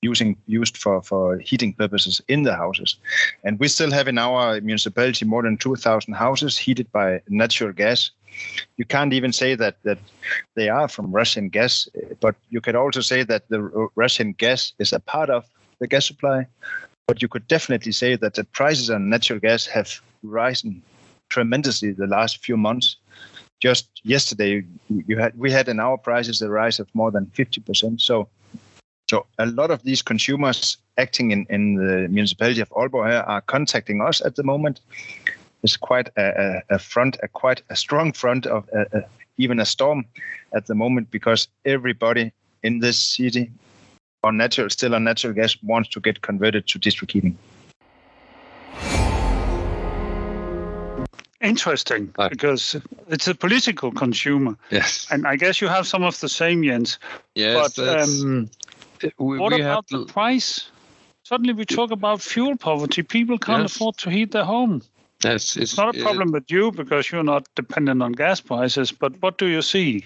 using 0.03 0.37
used 0.46 0.77
for, 0.77 1.03
for 1.03 1.38
heating 1.38 1.72
purposes 1.72 2.20
in 2.29 2.42
the 2.42 2.55
houses. 2.55 2.96
And 3.44 3.59
we 3.59 3.68
still 3.68 3.90
have 3.90 4.09
in 4.09 4.18
our 4.18 4.61
municipality 4.61 5.24
more 5.24 5.42
than 5.42 5.57
2,000 5.57 6.12
houses 6.12 6.59
heated 6.59 6.92
by 6.92 7.22
natural 7.29 7.72
gas 7.72 8.11
you 8.77 8.85
can't 8.85 9.12
even 9.12 9.33
say 9.33 9.55
that 9.55 9.77
that 9.83 9.99
they 10.55 10.68
are 10.68 10.88
from 10.88 11.12
Russian 11.12 11.49
gas, 11.49 11.88
but 12.20 12.35
you 12.51 12.61
could 12.61 12.77
also 12.77 13.01
say 13.01 13.25
that 13.25 13.49
the 13.49 13.61
Russian 13.94 14.33
gas 14.33 14.73
is 14.79 14.92
a 14.92 15.01
part 15.01 15.31
of 15.31 15.44
the 15.79 15.87
gas 15.87 16.07
supply. 16.07 16.47
But 17.07 17.20
you 17.20 17.29
could 17.29 17.47
definitely 17.49 17.92
say 17.92 18.16
that 18.16 18.35
the 18.35 18.44
prices 18.44 18.90
on 18.90 19.11
natural 19.11 19.38
gas 19.38 19.66
have 19.66 20.01
risen 20.23 20.83
tremendously 21.29 21.92
the 21.92 22.07
last 22.07 22.44
few 22.44 22.57
months. 22.57 22.97
Just 23.61 24.01
yesterday, 24.05 24.64
you 24.88 25.18
had 25.18 25.38
we 25.38 25.51
had 25.51 25.68
in 25.68 25.81
our 25.81 25.99
prices 25.99 26.42
a 26.42 26.49
rise 26.49 26.81
of 26.81 26.88
more 26.94 27.11
than 27.11 27.27
fifty 27.27 27.61
percent. 27.61 28.01
So, 28.01 28.29
so 29.11 29.27
a 29.38 29.47
lot 29.47 29.70
of 29.70 29.83
these 29.83 30.03
consumers 30.03 30.77
acting 30.97 31.31
in, 31.31 31.47
in 31.51 31.75
the 31.75 32.09
municipality 32.09 32.61
of 32.61 32.70
Aalborg 32.70 33.25
are 33.27 33.40
contacting 33.42 34.01
us 34.01 34.20
at 34.25 34.37
the 34.37 34.42
moment 34.42 34.81
is 35.64 35.77
quite 35.77 36.11
a, 36.16 36.62
a, 36.70 36.79
front, 36.79 37.16
a 37.22 37.29
quite 37.29 37.62
a 37.70 37.74
strong 37.74 38.12
front 38.12 38.46
of 38.46 38.68
a, 38.68 39.03
even 39.38 39.59
a 39.59 39.64
storm 39.64 40.05
at 40.55 40.66
the 40.66 40.74
moment 40.74 41.11
because 41.11 41.48
everybody 41.64 42.33
in 42.62 42.79
this 42.79 42.98
city 42.98 43.50
on 44.22 44.37
natural, 44.37 44.70
still 44.70 44.94
on 44.94 45.05
natural 45.05 45.33
gas, 45.33 45.57
wants 45.62 45.88
to 45.88 46.00
get 46.00 46.20
converted 46.22 46.66
to 46.68 46.79
district 46.79 47.12
heating. 47.12 47.37
Interesting, 51.40 52.14
because 52.31 52.77
it's 53.09 53.29
a 53.29 53.35
political 53.35 53.92
consumer. 53.92 54.57
Yes. 54.70 55.07
And 55.11 55.27
I 55.27 55.37
guess 55.37 55.61
you 55.61 55.68
have 55.68 55.87
some 55.87 56.03
of 56.03 56.18
the 56.20 56.29
same, 56.29 56.62
Jens. 56.62 56.98
Yes. 57.35 57.74
But 57.77 58.00
um, 58.00 58.50
we, 59.18 59.38
what 59.38 59.53
we 59.53 59.61
about 59.61 59.87
the 59.88 60.07
price? 60.07 60.70
Suddenly 61.24 61.53
we 61.53 61.66
talk 61.66 61.90
about 61.90 62.22
fuel 62.22 62.57
poverty. 62.57 63.03
People 63.03 63.37
can't 63.38 63.62
yes. 63.62 63.77
afford 63.77 63.98
to 63.98 64.11
heat 64.11 64.33
their 64.33 64.44
home. 64.44 64.81
Yes, 65.25 65.57
it's, 65.57 65.73
it's 65.73 65.77
not 65.77 65.97
a 65.97 66.03
problem 66.03 66.33
with 66.33 66.51
you 66.51 66.71
because 66.73 67.11
you're 67.11 67.25
not 67.25 67.49
dependent 67.55 68.03
on 68.03 68.13
gas 68.13 68.41
prices. 68.41 68.93
But 68.93 69.21
what 69.23 69.39
do 69.39 69.47
you 69.47 69.63
see? 69.63 70.05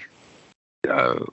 Uh, 0.88 1.24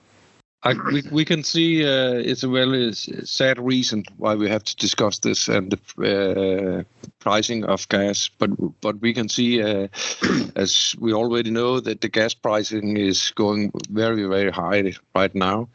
I, 0.62 0.74
we, 0.92 1.02
we 1.12 1.24
can 1.24 1.44
see 1.44 1.84
uh, 1.84 2.14
it's 2.14 2.42
a 2.42 2.48
very 2.48 2.92
sad 2.92 3.58
reason 3.60 4.04
why 4.16 4.34
we 4.34 4.48
have 4.48 4.64
to 4.64 4.74
discuss 4.76 5.18
this 5.20 5.48
and 5.48 5.70
the 5.70 5.78
uh, 6.02 6.82
pricing 7.20 7.64
of 7.64 7.88
gas. 7.88 8.28
But 8.28 8.50
but 8.80 9.00
we 9.00 9.14
can 9.14 9.28
see, 9.28 9.62
uh, 9.62 9.86
as 10.56 10.96
we 10.98 11.12
already 11.12 11.50
know, 11.50 11.78
that 11.80 12.00
the 12.00 12.08
gas 12.08 12.34
pricing 12.34 12.96
is 12.96 13.30
going 13.36 13.70
very 13.90 14.24
very 14.24 14.50
high 14.50 14.94
right 15.14 15.34
now. 15.34 15.68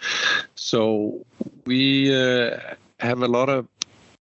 So 0.56 1.26
we 1.66 2.14
uh, 2.14 2.60
have 3.00 3.22
a 3.22 3.28
lot 3.28 3.48
of 3.48 3.68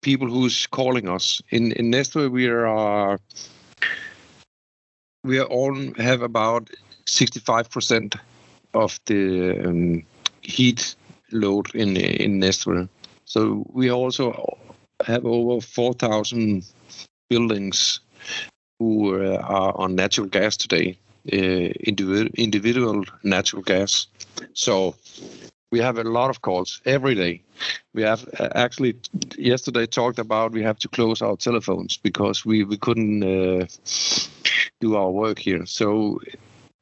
people 0.01 0.27
who's 0.27 0.67
calling 0.67 1.07
us 1.07 1.41
in 1.51 1.71
in 1.73 1.91
Næstved. 1.91 2.31
We 2.31 2.47
are 2.47 3.17
we 5.29 5.39
all 5.41 5.75
have 5.97 6.21
about 6.23 6.69
65% 7.05 8.15
of 8.73 8.99
the 9.05 9.59
um, 9.65 10.03
heat 10.41 10.95
load 11.31 11.67
in 11.75 11.97
in 11.97 12.39
Næstved. 12.39 12.87
So 13.25 13.63
we 13.73 13.91
also 13.91 14.33
have 15.05 15.25
over 15.25 15.61
4,000 15.61 16.63
buildings 17.29 17.99
who 18.79 19.21
uh, 19.23 19.37
are 19.43 19.73
on 19.77 19.95
natural 19.95 20.27
gas 20.27 20.57
today, 20.57 20.97
uh, 21.33 21.69
individual 22.37 23.03
natural 23.23 23.61
gas. 23.61 24.07
So 24.53 24.95
we 25.71 25.79
have 25.79 25.97
a 25.97 26.03
lot 26.03 26.29
of 26.29 26.41
calls 26.41 26.81
every 26.85 27.15
day. 27.15 27.41
We 27.93 28.01
have 28.03 28.27
uh, 28.39 28.49
actually 28.55 28.95
yesterday 29.37 29.85
talked 29.85 30.19
about 30.19 30.51
we 30.51 30.63
have 30.63 30.79
to 30.79 30.87
close 30.87 31.21
our 31.21 31.37
telephones 31.37 31.97
because 31.97 32.45
we 32.45 32.63
we 32.63 32.77
couldn't 32.77 33.23
uh, 33.23 33.65
do 34.79 34.95
our 34.95 35.11
work 35.11 35.39
here. 35.39 35.65
So 35.65 36.19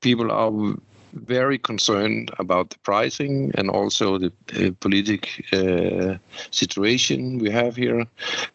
people 0.02 0.32
are 0.32 0.76
very 1.14 1.58
concerned 1.58 2.32
about 2.40 2.70
the 2.70 2.78
pricing 2.84 3.52
and 3.56 3.70
also 3.70 4.18
the 4.18 4.32
political 4.80 5.30
uh, 5.54 6.18
situation 6.52 7.40
we 7.40 7.50
have 7.50 7.76
here. 7.76 8.06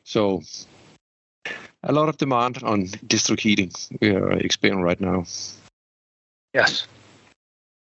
So 0.04 0.42
a 1.82 1.92
lot 1.92 2.08
of 2.08 2.16
demand 2.16 2.62
on 2.62 2.86
district 3.06 3.42
heating 3.42 3.72
we 4.00 4.10
are 4.14 4.32
experiencing 4.32 4.84
right 4.84 5.00
now. 5.00 5.24
Yes 6.54 6.86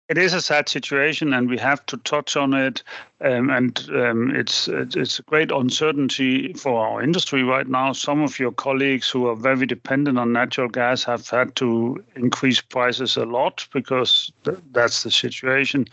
it 0.10 0.17
is 0.17 0.34
a 0.34 0.41
sad 0.41 0.67
situation, 0.67 1.34
and 1.34 1.48
we 1.50 1.58
have 1.60 1.86
to 1.86 1.98
touch 1.98 2.36
on 2.36 2.54
it. 2.54 2.82
Um, 3.22 3.50
and 3.52 3.89
um, 3.93 4.36
it's 4.36 4.67
it's 4.67 5.19
a 5.19 5.24
great 5.24 5.52
uncertainty 5.52 6.54
for 6.54 6.84
our 6.84 7.02
industry 7.02 7.43
right 7.43 7.67
now. 7.67 7.93
Some 7.93 8.24
of 8.24 8.39
your 8.39 8.52
colleagues 8.52 9.08
who 9.10 9.28
are 9.28 9.36
very 9.36 9.67
dependent 9.67 10.17
on 10.17 10.34
natural 10.34 10.67
gas 10.67 11.04
have 11.04 11.30
had 11.30 11.56
to 11.58 12.04
increase 12.15 12.60
prices 12.60 13.17
a 13.17 13.26
lot 13.26 13.67
because 13.72 14.32
th- 14.45 14.58
that's 14.72 15.04
the 15.04 15.12
situation. 15.12 15.86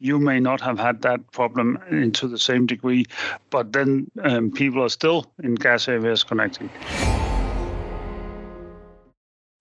You 0.00 0.18
may 0.18 0.40
not 0.40 0.60
have 0.62 0.80
had 0.80 1.02
that 1.02 1.30
problem 1.30 1.78
into 1.88 2.26
the 2.26 2.38
same 2.38 2.66
degree, 2.66 3.06
but 3.50 3.72
then 3.72 4.10
um, 4.24 4.50
people 4.50 4.82
are 4.82 4.88
still 4.88 5.26
in 5.44 5.54
gas 5.54 5.86
areas 5.86 6.24
connecting. 6.24 6.68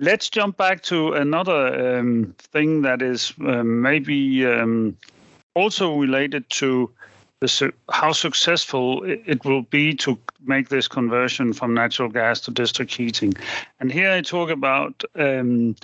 Let's 0.04 0.32
jump 0.32 0.58
back 0.58 0.82
to 0.84 1.14
another 1.14 2.00
um, 2.00 2.34
thing 2.40 2.82
that 2.82 3.04
is 3.04 3.34
um, 3.46 3.84
maybe 3.84 4.48
um, 4.48 4.98
also 5.54 5.96
related 5.96 6.50
to 6.50 6.90
su- 7.46 7.72
how 7.92 8.12
successful 8.12 9.04
it 9.04 9.46
will 9.46 9.62
be 9.62 9.94
to 9.98 10.18
make 10.44 10.70
this 10.70 10.88
conversion 10.88 11.54
from 11.54 11.76
natural 11.76 12.10
gas 12.10 12.42
to 12.42 12.52
district 12.52 12.96
heating. 12.96 13.36
And 13.80 13.92
here 13.92 14.12
I 14.12 14.22
talk 14.22 14.50
about 14.50 15.04
um, 15.14 15.76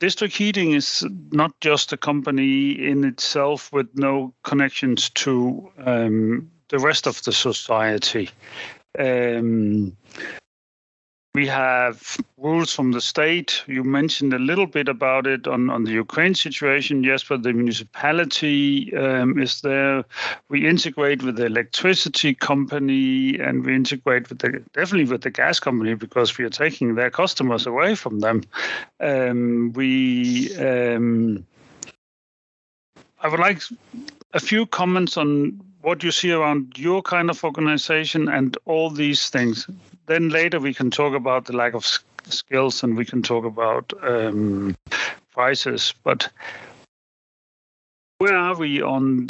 district 0.00 0.36
heating 0.36 0.72
is 0.72 1.06
not 1.30 1.52
just 1.60 1.92
a 1.92 1.96
company 1.96 2.72
in 2.72 3.04
itself 3.04 3.72
with 3.72 3.86
no 3.94 4.34
connections 4.42 5.10
to 5.10 5.70
um, 5.86 6.50
the 6.70 6.80
rest 6.80 7.06
of 7.06 7.22
the 7.22 7.32
society. 7.32 8.30
Um, 8.98 9.96
we 11.34 11.48
have 11.48 12.16
rules 12.38 12.72
from 12.72 12.92
the 12.92 13.00
state. 13.00 13.64
You 13.66 13.82
mentioned 13.82 14.32
a 14.32 14.38
little 14.38 14.68
bit 14.68 14.88
about 14.88 15.26
it 15.26 15.48
on, 15.48 15.68
on 15.68 15.82
the 15.82 15.90
Ukraine 15.90 16.36
situation. 16.36 17.02
Yes, 17.02 17.24
but 17.24 17.42
the 17.42 17.52
municipality 17.52 18.94
um, 18.96 19.36
is 19.40 19.60
there. 19.60 20.04
We 20.48 20.66
integrate 20.66 21.24
with 21.24 21.36
the 21.36 21.46
electricity 21.46 22.34
company 22.34 23.36
and 23.40 23.64
we 23.64 23.74
integrate 23.74 24.28
with 24.28 24.38
the 24.38 24.62
definitely 24.74 25.10
with 25.10 25.22
the 25.22 25.30
gas 25.30 25.58
company 25.58 25.94
because 25.94 26.38
we 26.38 26.44
are 26.44 26.50
taking 26.50 26.94
their 26.94 27.10
customers 27.10 27.66
away 27.66 27.96
from 27.96 28.20
them. 28.20 28.42
Um, 29.00 29.72
we 29.72 30.56
um, 30.58 31.44
I 33.20 33.28
would 33.28 33.40
like 33.40 33.60
a 34.34 34.40
few 34.40 34.66
comments 34.66 35.16
on 35.16 35.60
what 35.84 36.02
you 36.02 36.10
see 36.10 36.32
around 36.32 36.78
your 36.78 37.02
kind 37.02 37.28
of 37.28 37.44
organization 37.44 38.26
and 38.26 38.56
all 38.64 38.88
these 38.88 39.28
things. 39.28 39.68
Then 40.06 40.30
later 40.30 40.58
we 40.58 40.72
can 40.72 40.90
talk 40.90 41.14
about 41.14 41.44
the 41.44 41.52
lack 41.54 41.74
of 41.74 41.86
skills 42.24 42.82
and 42.82 42.96
we 42.96 43.04
can 43.04 43.22
talk 43.22 43.44
about 43.44 43.92
um, 44.02 44.74
prices. 45.32 45.92
But 46.02 46.30
where 48.16 48.34
are 48.34 48.56
we 48.56 48.80
on 48.80 49.28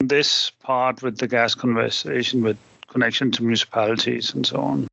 this 0.00 0.50
part 0.50 1.02
with 1.02 1.16
the 1.16 1.26
gas 1.26 1.54
conversation, 1.54 2.42
with 2.42 2.58
connection 2.88 3.30
to 3.32 3.42
municipalities 3.42 4.34
and 4.34 4.46
so 4.46 4.60
on? 4.60 4.89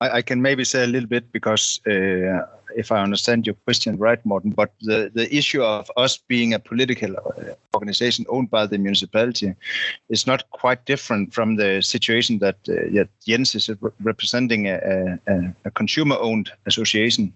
I, 0.00 0.18
I 0.18 0.22
can 0.22 0.42
maybe 0.42 0.64
say 0.64 0.84
a 0.84 0.86
little 0.86 1.08
bit 1.08 1.32
because 1.32 1.80
uh, 1.86 2.46
if 2.76 2.92
I 2.92 3.02
understand 3.02 3.46
your 3.46 3.54
question 3.64 3.96
right, 3.96 4.24
Morten, 4.26 4.50
but 4.50 4.72
the, 4.82 5.10
the 5.14 5.34
issue 5.34 5.62
of 5.62 5.90
us 5.96 6.18
being 6.18 6.52
a 6.52 6.58
political 6.58 7.16
uh, 7.16 7.54
organization 7.74 8.26
owned 8.28 8.50
by 8.50 8.66
the 8.66 8.76
municipality 8.76 9.54
is 10.10 10.26
not 10.26 10.50
quite 10.50 10.84
different 10.84 11.32
from 11.32 11.56
the 11.56 11.80
situation 11.80 12.38
that 12.40 12.56
uh, 12.68 13.04
Jens 13.26 13.54
is 13.54 13.70
representing 14.00 14.68
a, 14.68 15.18
a, 15.26 15.54
a 15.64 15.70
consumer-owned 15.70 16.50
association, 16.66 17.32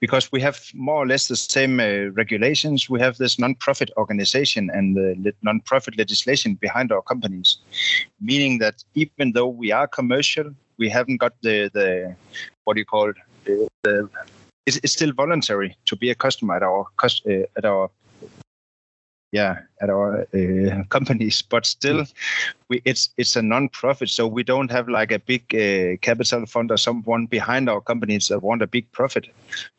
because 0.00 0.32
we 0.32 0.40
have 0.40 0.58
more 0.74 1.02
or 1.02 1.06
less 1.06 1.28
the 1.28 1.36
same 1.36 1.78
uh, 1.78 2.10
regulations. 2.12 2.88
We 2.88 3.00
have 3.00 3.18
this 3.18 3.38
non-profit 3.38 3.90
organization 3.98 4.70
and 4.72 4.96
the 4.96 5.34
non-profit 5.42 5.98
legislation 5.98 6.54
behind 6.54 6.92
our 6.92 7.02
companies, 7.02 7.58
meaning 8.20 8.58
that 8.58 8.84
even 8.94 9.32
though 9.32 9.48
we 9.48 9.70
are 9.70 9.86
commercial, 9.86 10.54
we 10.78 10.88
haven't 10.88 11.18
got 11.18 11.34
the 11.42 11.70
the 11.72 12.14
what 12.64 12.74
do 12.74 12.80
you 12.80 12.86
call 12.86 13.10
it? 13.10 13.16
The, 13.44 14.08
it's, 14.66 14.78
it's 14.82 14.92
still 14.92 15.12
voluntary 15.12 15.76
to 15.86 15.96
be 15.96 16.10
a 16.10 16.14
customer 16.14 16.56
at 16.56 16.62
our 16.62 16.86
uh, 17.00 17.46
at 17.56 17.64
our 17.64 17.90
yeah 19.32 19.60
at 19.80 19.88
our 19.88 20.26
uh, 20.34 20.84
companies 20.90 21.42
but 21.42 21.64
still 21.64 22.04
we 22.68 22.82
it's 22.84 23.10
it's 23.16 23.34
a 23.34 23.42
non-profit 23.42 24.10
so 24.10 24.26
we 24.26 24.42
don't 24.42 24.70
have 24.70 24.88
like 24.88 25.10
a 25.10 25.18
big 25.18 25.42
uh, 25.54 25.96
capital 26.02 26.44
fund 26.46 26.70
or 26.70 26.76
someone 26.76 27.26
behind 27.26 27.68
our 27.68 27.80
companies 27.80 28.28
that 28.28 28.42
want 28.42 28.62
a 28.62 28.66
big 28.66 28.90
profit 28.92 29.26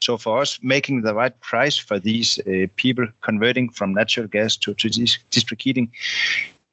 so 0.01 0.17
for 0.17 0.41
us 0.41 0.59
making 0.63 1.03
the 1.03 1.13
right 1.13 1.39
price 1.41 1.77
for 1.77 1.99
these 1.99 2.39
uh, 2.39 2.65
people 2.75 3.07
converting 3.21 3.69
from 3.69 3.93
natural 3.93 4.27
gas 4.27 4.57
to, 4.57 4.73
to 4.73 4.89
district 4.89 5.61
heating 5.61 5.91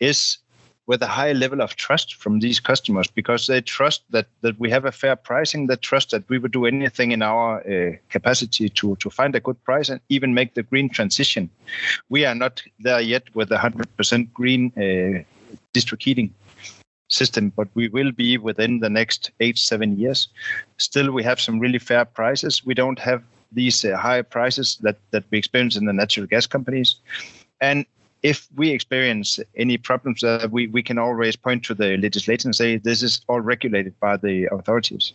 is 0.00 0.38
with 0.90 1.02
a 1.02 1.06
high 1.06 1.32
level 1.32 1.62
of 1.62 1.76
trust 1.76 2.16
from 2.16 2.40
these 2.40 2.58
customers 2.58 3.06
because 3.06 3.46
they 3.46 3.60
trust 3.60 4.02
that, 4.10 4.26
that 4.40 4.58
we 4.58 4.68
have 4.68 4.84
a 4.84 4.90
fair 4.90 5.14
pricing, 5.14 5.68
they 5.68 5.76
trust 5.76 6.10
that 6.10 6.28
we 6.28 6.36
would 6.36 6.50
do 6.50 6.66
anything 6.66 7.12
in 7.12 7.22
our 7.22 7.60
uh, 7.60 7.92
capacity 8.08 8.68
to, 8.68 8.96
to 8.96 9.08
find 9.08 9.36
a 9.36 9.40
good 9.40 9.62
price 9.62 9.88
and 9.88 10.00
even 10.08 10.34
make 10.34 10.54
the 10.54 10.64
green 10.64 10.88
transition. 10.88 11.48
We 12.08 12.24
are 12.24 12.34
not 12.34 12.60
there 12.80 13.00
yet 13.00 13.22
with 13.36 13.52
a 13.52 13.56
100% 13.56 14.32
green 14.32 14.72
uh, 14.76 15.22
district 15.72 16.02
heating 16.02 16.34
system, 17.06 17.52
but 17.54 17.68
we 17.74 17.86
will 17.86 18.10
be 18.10 18.36
within 18.36 18.80
the 18.80 18.90
next 18.90 19.30
eight, 19.38 19.58
seven 19.58 19.96
years. 19.96 20.26
Still, 20.78 21.12
we 21.12 21.22
have 21.22 21.40
some 21.40 21.60
really 21.60 21.78
fair 21.78 22.04
prices. 22.04 22.66
We 22.66 22.74
don't 22.74 22.98
have 22.98 23.22
these 23.52 23.84
uh, 23.84 23.96
high 23.96 24.22
prices 24.22 24.76
that, 24.82 24.98
that 25.12 25.22
we 25.30 25.38
experience 25.38 25.76
in 25.76 25.84
the 25.84 25.92
natural 25.92 26.26
gas 26.26 26.48
companies. 26.48 26.96
And 27.60 27.86
if 28.22 28.48
we 28.56 28.70
experience 28.70 29.40
any 29.56 29.78
problems, 29.78 30.22
uh, 30.22 30.48
we, 30.50 30.66
we 30.66 30.82
can 30.82 30.98
always 30.98 31.36
point 31.36 31.64
to 31.64 31.74
the 31.74 31.96
legislation 31.96 32.48
and 32.48 32.56
say 32.56 32.76
this 32.76 33.02
is 33.02 33.22
all 33.28 33.40
regulated 33.40 33.98
by 34.00 34.16
the 34.16 34.46
authorities. 34.52 35.12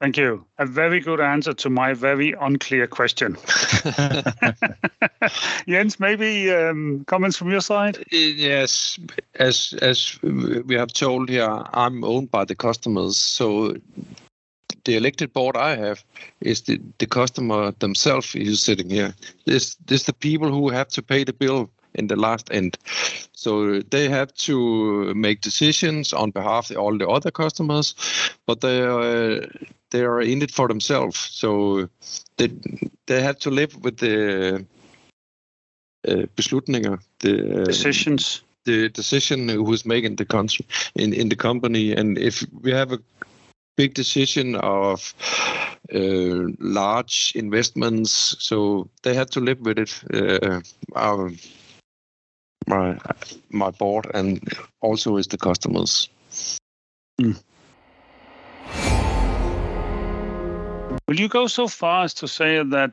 Thank 0.00 0.18
you. 0.18 0.44
A 0.58 0.66
very 0.66 1.00
good 1.00 1.20
answer 1.20 1.54
to 1.54 1.70
my 1.70 1.94
very 1.94 2.34
unclear 2.40 2.86
question. 2.86 3.38
Jens, 5.68 5.98
maybe 5.98 6.52
um, 6.52 7.04
comments 7.06 7.36
from 7.36 7.50
your 7.50 7.60
side? 7.60 8.04
Yes, 8.10 8.98
as 9.36 9.72
as 9.80 10.18
we 10.22 10.74
have 10.74 10.92
told 10.92 11.28
here, 11.28 11.62
I'm 11.72 12.04
owned 12.04 12.30
by 12.30 12.44
the 12.44 12.54
customers, 12.54 13.16
so 13.16 13.76
the 14.84 14.96
elected 14.96 15.32
board 15.32 15.56
I 15.56 15.76
have 15.76 16.04
is 16.40 16.62
the, 16.62 16.80
the 16.98 17.06
customer 17.06 17.72
themselves 17.78 18.32
who's 18.32 18.62
sitting 18.62 18.90
here. 18.90 19.14
This 19.44 19.76
this 19.86 20.04
the 20.04 20.12
people 20.12 20.50
who 20.50 20.70
have 20.70 20.88
to 20.88 21.02
pay 21.02 21.24
the 21.24 21.32
bill 21.32 21.70
in 21.94 22.08
the 22.08 22.16
last 22.16 22.50
end. 22.52 22.76
So 23.32 23.80
they 23.80 24.08
have 24.08 24.32
to 24.46 25.14
make 25.14 25.40
decisions 25.40 26.12
on 26.12 26.30
behalf 26.30 26.70
of 26.70 26.76
all 26.76 26.98
the 26.98 27.08
other 27.08 27.30
customers, 27.30 27.94
but 28.46 28.60
they 28.60 28.80
are 28.82 29.46
they 29.90 30.02
are 30.04 30.20
in 30.20 30.42
it 30.42 30.50
for 30.50 30.68
themselves. 30.68 31.18
So 31.18 31.88
they 32.36 32.50
they 33.06 33.22
have 33.22 33.38
to 33.40 33.50
live 33.50 33.76
with 33.84 33.98
the 33.98 34.66
uh, 36.08 36.26
beslutninger, 36.36 36.98
the 37.20 37.62
uh, 37.62 37.64
decisions. 37.64 38.42
The 38.66 38.88
decision 38.88 39.50
who's 39.50 39.84
making 39.84 40.16
the 40.16 40.24
country 40.24 40.64
in, 40.94 41.12
in 41.12 41.28
the 41.28 41.36
company, 41.36 41.92
and 41.92 42.16
if 42.16 42.46
we 42.62 42.70
have 42.70 42.92
a 42.92 42.98
big 43.76 43.94
decision 43.94 44.56
of 44.56 45.14
uh, 45.94 46.48
large 46.58 47.32
investments, 47.34 48.36
so 48.38 48.88
they 49.02 49.14
had 49.14 49.30
to 49.32 49.40
live 49.40 49.60
with 49.60 49.78
it. 49.78 50.02
Uh, 50.12 50.60
our, 50.94 51.30
my 52.66 52.98
my 53.50 53.70
board 53.70 54.06
and 54.14 54.40
also 54.80 55.16
is 55.16 55.26
the 55.26 55.38
customers. 55.38 56.08
Mm. 57.20 57.42
Will 61.06 61.20
you 61.20 61.28
go 61.28 61.46
so 61.46 61.68
far 61.68 62.04
as 62.04 62.14
to 62.14 62.26
say 62.26 62.62
that 62.62 62.92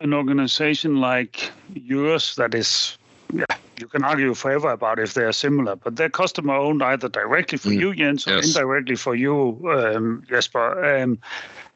an 0.00 0.14
organization 0.14 1.00
like 1.00 1.50
yours, 1.74 2.36
that 2.36 2.54
is 2.54 2.98
yeah, 3.32 3.44
you 3.82 3.88
can 3.88 4.04
argue 4.04 4.32
forever 4.32 4.70
about 4.70 5.00
if 5.00 5.14
they 5.14 5.24
are 5.24 5.32
similar, 5.32 5.74
but 5.74 5.96
they're 5.96 6.08
customer 6.08 6.54
owned 6.54 6.82
either 6.82 7.08
directly 7.08 7.58
for 7.58 7.70
mm. 7.70 7.80
you, 7.80 7.94
Jens, 7.94 8.26
or 8.28 8.36
yes. 8.36 8.46
indirectly 8.46 8.94
for 8.94 9.16
you, 9.16 9.60
um, 9.68 10.22
Jesper, 10.28 10.84
um, 10.84 11.18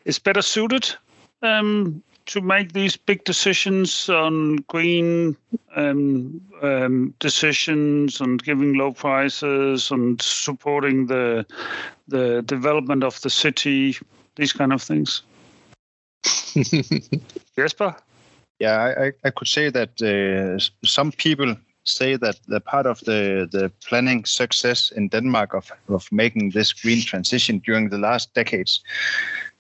is 0.05 0.21
better 0.21 0.41
suited 0.41 0.95
um, 1.43 2.01
to 2.27 2.41
make 2.41 2.73
these 2.73 2.97
big 2.97 3.25
decisions 3.25 4.09
on 4.09 4.57
green 4.69 5.37
um, 5.75 6.41
um, 6.63 7.13
decisions 7.19 8.21
and 8.21 8.43
giving 8.43 8.75
low 8.75 8.93
prices 8.93 9.91
and 9.91 10.23
supporting 10.23 11.07
the 11.07 11.45
the 12.09 12.41
development 12.43 13.03
of 13.03 13.21
the 13.23 13.31
city, 13.31 13.97
these 14.37 14.53
kind 14.53 14.73
of 14.73 14.81
things. 14.81 15.23
Jesper? 17.57 17.97
Yeah, 18.61 18.95
I, 18.97 19.13
I 19.25 19.31
could 19.31 19.49
say 19.49 19.71
that 19.71 20.01
uh, 20.01 20.87
some 20.87 21.11
people 21.11 21.57
say 21.87 22.17
that 22.17 22.39
the 22.49 22.61
part 22.61 22.87
of 22.87 23.01
the, 23.01 23.49
the 23.51 23.71
planning 23.87 24.25
success 24.25 24.91
in 24.91 25.09
Denmark 25.09 25.55
of, 25.55 25.71
of 25.89 26.11
making 26.13 26.51
this 26.51 26.73
green 26.73 27.03
transition 27.03 27.59
during 27.59 27.89
the 27.89 27.99
last 27.99 28.35
decades 28.35 28.83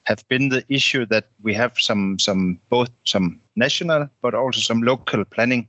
have 0.04 0.26
been 0.28 0.48
the 0.48 0.64
issue 0.68 1.04
that 1.06 1.26
we 1.42 1.52
have 1.54 1.72
some 1.78 2.18
some 2.18 2.60
both 2.68 2.90
some 3.04 3.40
national 3.56 4.08
but 4.22 4.34
also 4.34 4.60
some 4.60 4.82
local 4.82 5.24
planning 5.24 5.66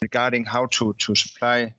regarding 0.00 0.44
how 0.44 0.66
to 0.66 0.94
to 0.94 1.14
supply 1.14 1.74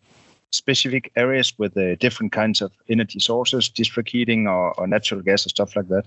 specific 0.52 1.12
areas 1.16 1.54
with 1.58 1.78
uh, 1.78 1.96
different 1.96 2.32
kinds 2.32 2.62
of 2.62 2.72
energy 2.90 3.20
sources, 3.20 3.70
district 3.70 4.10
heating 4.10 4.48
or, 4.48 4.74
or, 4.80 4.88
natural 4.88 5.22
gas 5.22 5.46
or 5.46 5.50
stuff 5.50 5.76
like 5.76 5.88
that. 5.90 6.06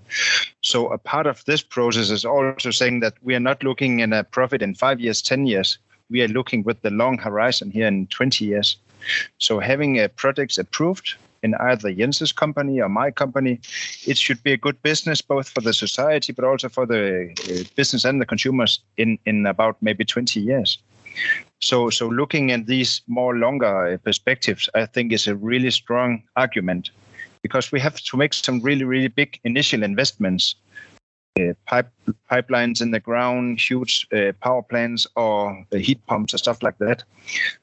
So 0.62 0.88
a 0.88 0.98
part 0.98 1.26
of 1.26 1.44
this 1.44 1.62
process 1.62 2.10
is 2.10 2.24
also 2.24 2.70
saying 2.70 3.00
that 3.00 3.14
we 3.22 3.34
are 3.34 3.40
not 3.40 3.62
looking 3.62 4.00
in 4.00 4.12
a 4.12 4.24
profit 4.24 4.62
in 4.62 4.74
five 4.74 5.00
years, 5.00 5.22
10 5.22 5.46
years. 5.46 5.78
We 6.12 6.22
are 6.22 6.28
looking 6.28 6.62
with 6.62 6.82
the 6.82 6.90
long 6.90 7.18
horizon 7.18 7.70
here 7.70 7.86
in 7.86 8.06
20 8.08 8.44
years. 8.44 8.76
So 9.38 9.58
having 9.58 9.98
uh, 9.98 10.08
projects 10.14 10.58
approved 10.58 11.14
in 11.42 11.54
either 11.54 11.92
Jens's 11.92 12.32
company 12.32 12.80
or 12.80 12.88
my 12.88 13.10
company, 13.10 13.60
it 14.06 14.16
should 14.16 14.42
be 14.42 14.52
a 14.52 14.56
good 14.56 14.80
business 14.82 15.22
both 15.22 15.48
for 15.48 15.62
the 15.62 15.72
society 15.72 16.32
but 16.32 16.44
also 16.44 16.68
for 16.68 16.86
the 16.86 17.34
uh, 17.48 17.64
business 17.74 18.04
and 18.04 18.20
the 18.20 18.26
consumers 18.26 18.80
in, 18.98 19.18
in 19.26 19.46
about 19.46 19.76
maybe 19.80 20.04
20 20.04 20.38
years. 20.38 20.78
So, 21.60 21.90
so 21.90 22.08
looking 22.08 22.52
at 22.52 22.66
these 22.66 23.00
more 23.06 23.36
longer 23.36 23.98
perspectives, 24.04 24.68
I 24.74 24.86
think 24.86 25.12
is 25.12 25.26
a 25.26 25.34
really 25.34 25.70
strong 25.70 26.22
argument 26.36 26.90
because 27.42 27.72
we 27.72 27.80
have 27.80 28.00
to 28.00 28.16
make 28.16 28.34
some 28.34 28.60
really, 28.60 28.84
really 28.84 29.08
big 29.08 29.40
initial 29.44 29.82
investments, 29.82 30.54
uh, 31.40 31.54
pipe 31.66 31.90
pipelines 32.30 32.82
in 32.82 32.90
the 32.90 33.00
ground, 33.00 33.58
huge 33.58 34.06
uh, 34.12 34.32
power 34.40 34.62
plants, 34.62 35.06
or 35.16 35.64
uh, 35.72 35.76
heat 35.76 36.04
pumps 36.06 36.34
or 36.34 36.38
stuff 36.38 36.62
like 36.62 36.76
that. 36.78 37.04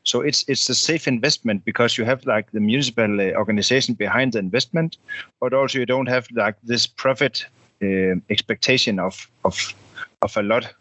So 0.03 0.21
it's 0.21 0.43
it's 0.47 0.69
a 0.69 0.75
safe 0.75 1.07
investment 1.07 1.65
because 1.65 1.97
you 1.97 2.05
have 2.05 2.25
like 2.25 2.51
the 2.51 2.59
municipal 2.59 3.21
uh, 3.21 3.37
organization 3.37 3.95
behind 3.95 4.33
the 4.33 4.39
investment, 4.39 4.97
but 5.39 5.53
also 5.53 5.79
you 5.79 5.85
don't 5.85 6.09
have 6.09 6.27
like 6.31 6.55
this 6.63 6.87
profit 6.87 7.45
uh, 7.83 8.15
expectation 8.29 8.99
of 8.99 9.29
of 9.43 9.73
of 10.21 10.37
a 10.37 10.43
lot 10.43 10.73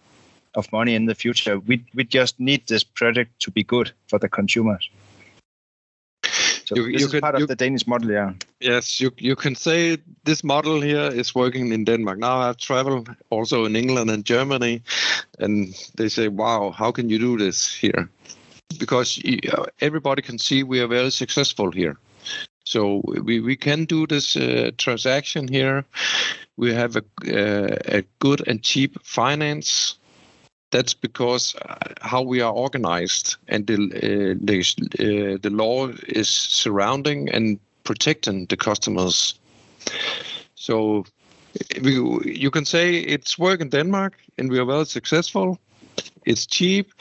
of 0.54 0.72
money 0.72 0.94
in 0.94 1.06
the 1.06 1.14
future. 1.14 1.58
We 1.58 1.84
we 1.94 2.04
just 2.04 2.40
need 2.40 2.66
this 2.66 2.84
project 2.84 3.38
to 3.40 3.50
be 3.50 3.64
good 3.64 3.92
for 4.06 4.18
the 4.18 4.28
consumers. 4.28 4.88
So 6.68 6.76
you, 6.76 6.92
this 6.92 7.00
you 7.00 7.06
is 7.06 7.12
can, 7.12 7.20
part 7.20 7.34
of 7.34 7.40
you, 7.40 7.46
the 7.46 7.56
Danish 7.56 7.86
model, 7.86 8.10
yeah. 8.10 8.32
Yes, 8.60 9.00
you 9.00 9.10
you 9.16 9.36
can 9.36 9.54
say 9.54 9.96
this 10.24 10.44
model 10.44 10.82
here 10.82 11.10
is 11.20 11.34
working 11.34 11.72
in 11.72 11.84
Denmark. 11.84 12.18
Now 12.18 12.40
I've 12.40 12.58
traveled 12.58 13.08
also 13.30 13.64
in 13.64 13.74
England 13.74 14.10
and 14.10 14.22
Germany, 14.22 14.82
and 15.38 15.74
they 15.96 16.10
say, 16.10 16.28
"Wow, 16.28 16.74
how 16.78 16.92
can 16.92 17.08
you 17.08 17.18
do 17.18 17.38
this 17.44 17.74
here?" 17.80 18.10
Because 18.78 19.22
everybody 19.80 20.22
can 20.22 20.38
see 20.38 20.62
we 20.62 20.80
are 20.80 20.88
very 20.88 21.10
successful 21.10 21.72
here. 21.72 21.96
So 22.64 23.00
we, 23.24 23.40
we 23.40 23.56
can 23.56 23.86
do 23.86 24.06
this 24.06 24.36
uh, 24.36 24.70
transaction 24.76 25.48
here. 25.48 25.84
We 26.58 26.74
have 26.74 26.96
a, 26.96 27.04
uh, 27.26 27.98
a 27.98 28.02
good 28.18 28.46
and 28.46 28.62
cheap 28.62 28.98
finance 29.02 29.97
that's 30.70 30.94
because 30.94 31.54
uh, 31.68 31.76
how 32.00 32.22
we 32.22 32.40
are 32.40 32.52
organized 32.52 33.36
and 33.48 33.66
the 33.66 33.74
uh, 33.74 34.34
the, 34.40 34.60
uh, 34.98 35.38
the 35.40 35.50
law 35.50 35.88
is 36.08 36.28
surrounding 36.28 37.28
and 37.30 37.58
protecting 37.84 38.46
the 38.46 38.56
customers 38.56 39.34
So 40.54 41.04
we, 41.82 41.94
you 42.24 42.50
can 42.50 42.64
say 42.64 42.96
it's 42.96 43.38
work 43.38 43.60
in 43.60 43.70
Denmark, 43.70 44.14
and 44.38 44.50
we 44.50 44.58
are 44.58 44.64
well 44.64 44.84
successful. 44.84 45.58
It's 46.24 46.46
cheap, 46.46 46.92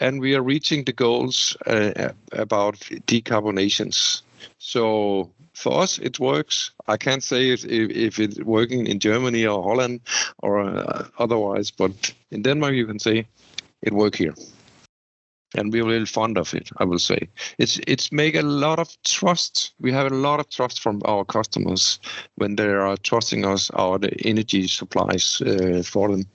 and 0.00 0.20
we 0.20 0.34
are 0.34 0.42
reaching 0.42 0.84
the 0.84 0.92
goals 0.92 1.56
uh, 1.66 2.10
about 2.32 2.76
decarbonizations. 3.06 4.22
So 4.58 5.30
for 5.56 5.82
us, 5.82 5.98
it 5.98 6.20
works. 6.20 6.70
I 6.86 6.98
can't 6.98 7.24
say 7.24 7.50
if, 7.50 7.64
if, 7.64 8.18
it's 8.18 8.38
working 8.40 8.86
in 8.86 9.00
Germany 9.00 9.46
or 9.46 9.62
Holland 9.62 10.00
or 10.42 10.60
uh, 10.60 11.08
otherwise, 11.18 11.70
but 11.70 12.14
in 12.30 12.42
Denmark, 12.42 12.74
you 12.74 12.86
can 12.86 12.98
say 12.98 13.26
it 13.80 13.94
work 13.94 14.16
here. 14.16 14.34
And 15.54 15.72
we're 15.72 15.86
really 15.86 16.06
fond 16.06 16.36
of 16.36 16.52
it, 16.52 16.68
I 16.76 16.84
will 16.84 16.98
say. 16.98 17.28
It's 17.56 17.80
it's 17.86 18.12
make 18.12 18.34
a 18.34 18.42
lot 18.42 18.78
of 18.78 18.88
trust. 19.02 19.72
We 19.80 19.92
have 19.92 20.12
a 20.12 20.14
lot 20.14 20.40
of 20.40 20.48
trust 20.50 20.80
from 20.80 21.00
our 21.06 21.24
customers 21.24 22.00
when 22.34 22.56
they 22.56 22.68
are 22.68 22.96
trusting 22.98 23.46
us 23.46 23.70
our 23.70 23.98
energy 24.24 24.68
supplies 24.68 25.40
uh, 25.40 25.82
for 25.82 26.08
them. 26.10 26.26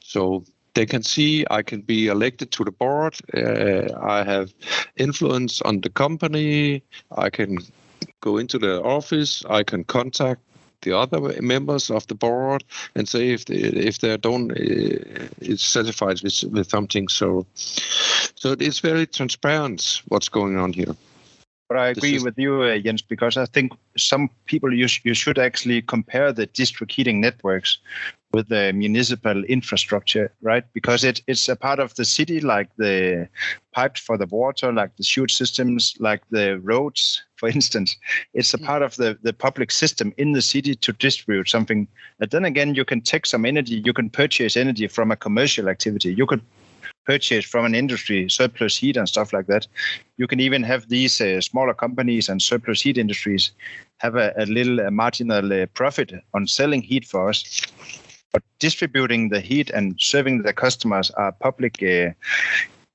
So 0.00 0.44
they 0.72 0.86
can 0.86 1.02
see 1.02 1.44
I 1.50 1.62
can 1.62 1.82
be 1.82 2.06
elected 2.06 2.50
to 2.52 2.64
the 2.64 2.72
board. 2.72 3.18
Uh, 3.34 3.92
I 4.00 4.24
have 4.24 4.54
influence 4.96 5.60
on 5.62 5.80
the 5.80 5.90
company. 5.90 6.82
I 7.10 7.30
can 7.30 7.58
go 8.20 8.36
into 8.36 8.58
the 8.58 8.82
office. 8.82 9.44
I 9.48 9.62
can 9.62 9.84
contact 9.84 10.40
the 10.82 10.96
other 10.96 11.20
members 11.42 11.90
of 11.90 12.06
the 12.06 12.14
board 12.14 12.64
and 12.94 13.08
say 13.08 13.30
if 13.30 13.46
they, 13.46 13.56
if 13.56 13.98
they 13.98 14.16
don't 14.16 14.52
uh, 14.52 15.28
is 15.40 15.60
satisfied 15.60 16.20
with, 16.22 16.44
with 16.44 16.70
something. 16.70 17.08
So, 17.08 17.46
so 17.54 18.52
it's 18.52 18.78
very 18.78 19.06
transparent 19.06 20.02
what's 20.08 20.28
going 20.28 20.56
on 20.56 20.72
here. 20.72 20.94
But 21.68 21.78
I 21.78 21.88
agree 21.88 22.16
is... 22.16 22.24
with 22.24 22.38
you, 22.38 22.62
uh, 22.62 22.78
Jens, 22.78 23.02
because 23.02 23.36
I 23.36 23.44
think 23.44 23.72
some 23.96 24.30
people 24.46 24.72
you, 24.72 24.88
sh- 24.88 25.02
you 25.04 25.14
should 25.14 25.38
actually 25.38 25.82
compare 25.82 26.32
the 26.32 26.46
district 26.46 26.92
heating 26.92 27.20
networks 27.20 27.78
with 28.32 28.48
the 28.48 28.72
municipal 28.74 29.42
infrastructure, 29.44 30.32
right? 30.42 30.64
Because 30.74 31.02
it, 31.02 31.22
it's 31.26 31.48
a 31.48 31.56
part 31.56 31.78
of 31.78 31.94
the 31.94 32.04
city, 32.04 32.40
like 32.40 32.68
the 32.76 33.28
pipes 33.72 34.00
for 34.00 34.18
the 34.18 34.26
water, 34.26 34.72
like 34.72 34.94
the 34.96 35.04
sewage 35.04 35.34
systems, 35.34 35.94
like 35.98 36.22
the 36.30 36.60
roads, 36.60 37.22
for 37.36 37.48
instance. 37.48 37.96
It's 38.34 38.52
a 38.52 38.58
part 38.58 38.82
of 38.82 38.96
the, 38.96 39.18
the 39.22 39.32
public 39.32 39.70
system 39.70 40.12
in 40.18 40.32
the 40.32 40.42
city 40.42 40.74
to 40.74 40.92
distribute 40.92 41.48
something. 41.48 41.88
But 42.18 42.30
then 42.30 42.44
again, 42.44 42.74
you 42.74 42.84
can 42.84 43.00
take 43.00 43.24
some 43.24 43.46
energy, 43.46 43.82
you 43.84 43.92
can 43.94 44.10
purchase 44.10 44.56
energy 44.56 44.88
from 44.88 45.10
a 45.10 45.16
commercial 45.16 45.68
activity. 45.68 46.12
You 46.12 46.26
could 46.26 46.42
purchase 47.06 47.46
from 47.46 47.64
an 47.64 47.74
industry, 47.74 48.28
surplus 48.28 48.76
heat 48.76 48.98
and 48.98 49.08
stuff 49.08 49.32
like 49.32 49.46
that. 49.46 49.66
You 50.18 50.26
can 50.26 50.40
even 50.40 50.62
have 50.64 50.88
these 50.90 51.18
uh, 51.20 51.40
smaller 51.40 51.72
companies 51.72 52.28
and 52.28 52.42
surplus 52.42 52.82
heat 52.82 52.98
industries 52.98 53.52
have 53.98 54.16
a, 54.16 54.34
a 54.36 54.44
little 54.44 54.80
uh, 54.80 54.90
marginal 54.90 55.50
uh, 55.50 55.64
profit 55.72 56.12
on 56.34 56.46
selling 56.46 56.82
heat 56.82 57.06
for 57.06 57.30
us. 57.30 57.62
But 58.32 58.42
distributing 58.58 59.30
the 59.30 59.40
heat 59.40 59.70
and 59.70 59.96
serving 59.98 60.42
the 60.42 60.52
customers 60.52 61.10
are 61.12 61.32
public, 61.32 61.82
uh, 61.82 62.10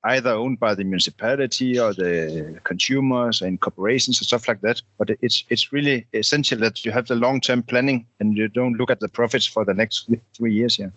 either 0.04 0.32
owned 0.32 0.60
by 0.60 0.76
the 0.76 0.84
municipality 0.84 1.80
or 1.80 1.94
the 1.94 2.60
consumers 2.64 3.42
and 3.42 3.60
corporations 3.60 4.20
and 4.20 4.28
stuff 4.28 4.48
like 4.48 4.62
that. 4.62 4.82
But 4.98 5.10
it's 5.22 5.44
it's 5.50 5.72
really 5.74 6.06
essential 6.14 6.60
that 6.60 6.86
you 6.86 6.92
have 6.92 7.08
the 7.08 7.16
long-term 7.16 7.64
planning 7.64 8.06
and 8.20 8.38
you 8.38 8.48
don't 8.48 8.78
look 8.78 8.92
at 8.92 9.00
the 9.00 9.10
profits 9.10 9.46
for 9.46 9.66
the 9.66 9.74
next 9.74 10.10
three 10.36 10.54
years. 10.54 10.78
Yeah. 10.78 10.90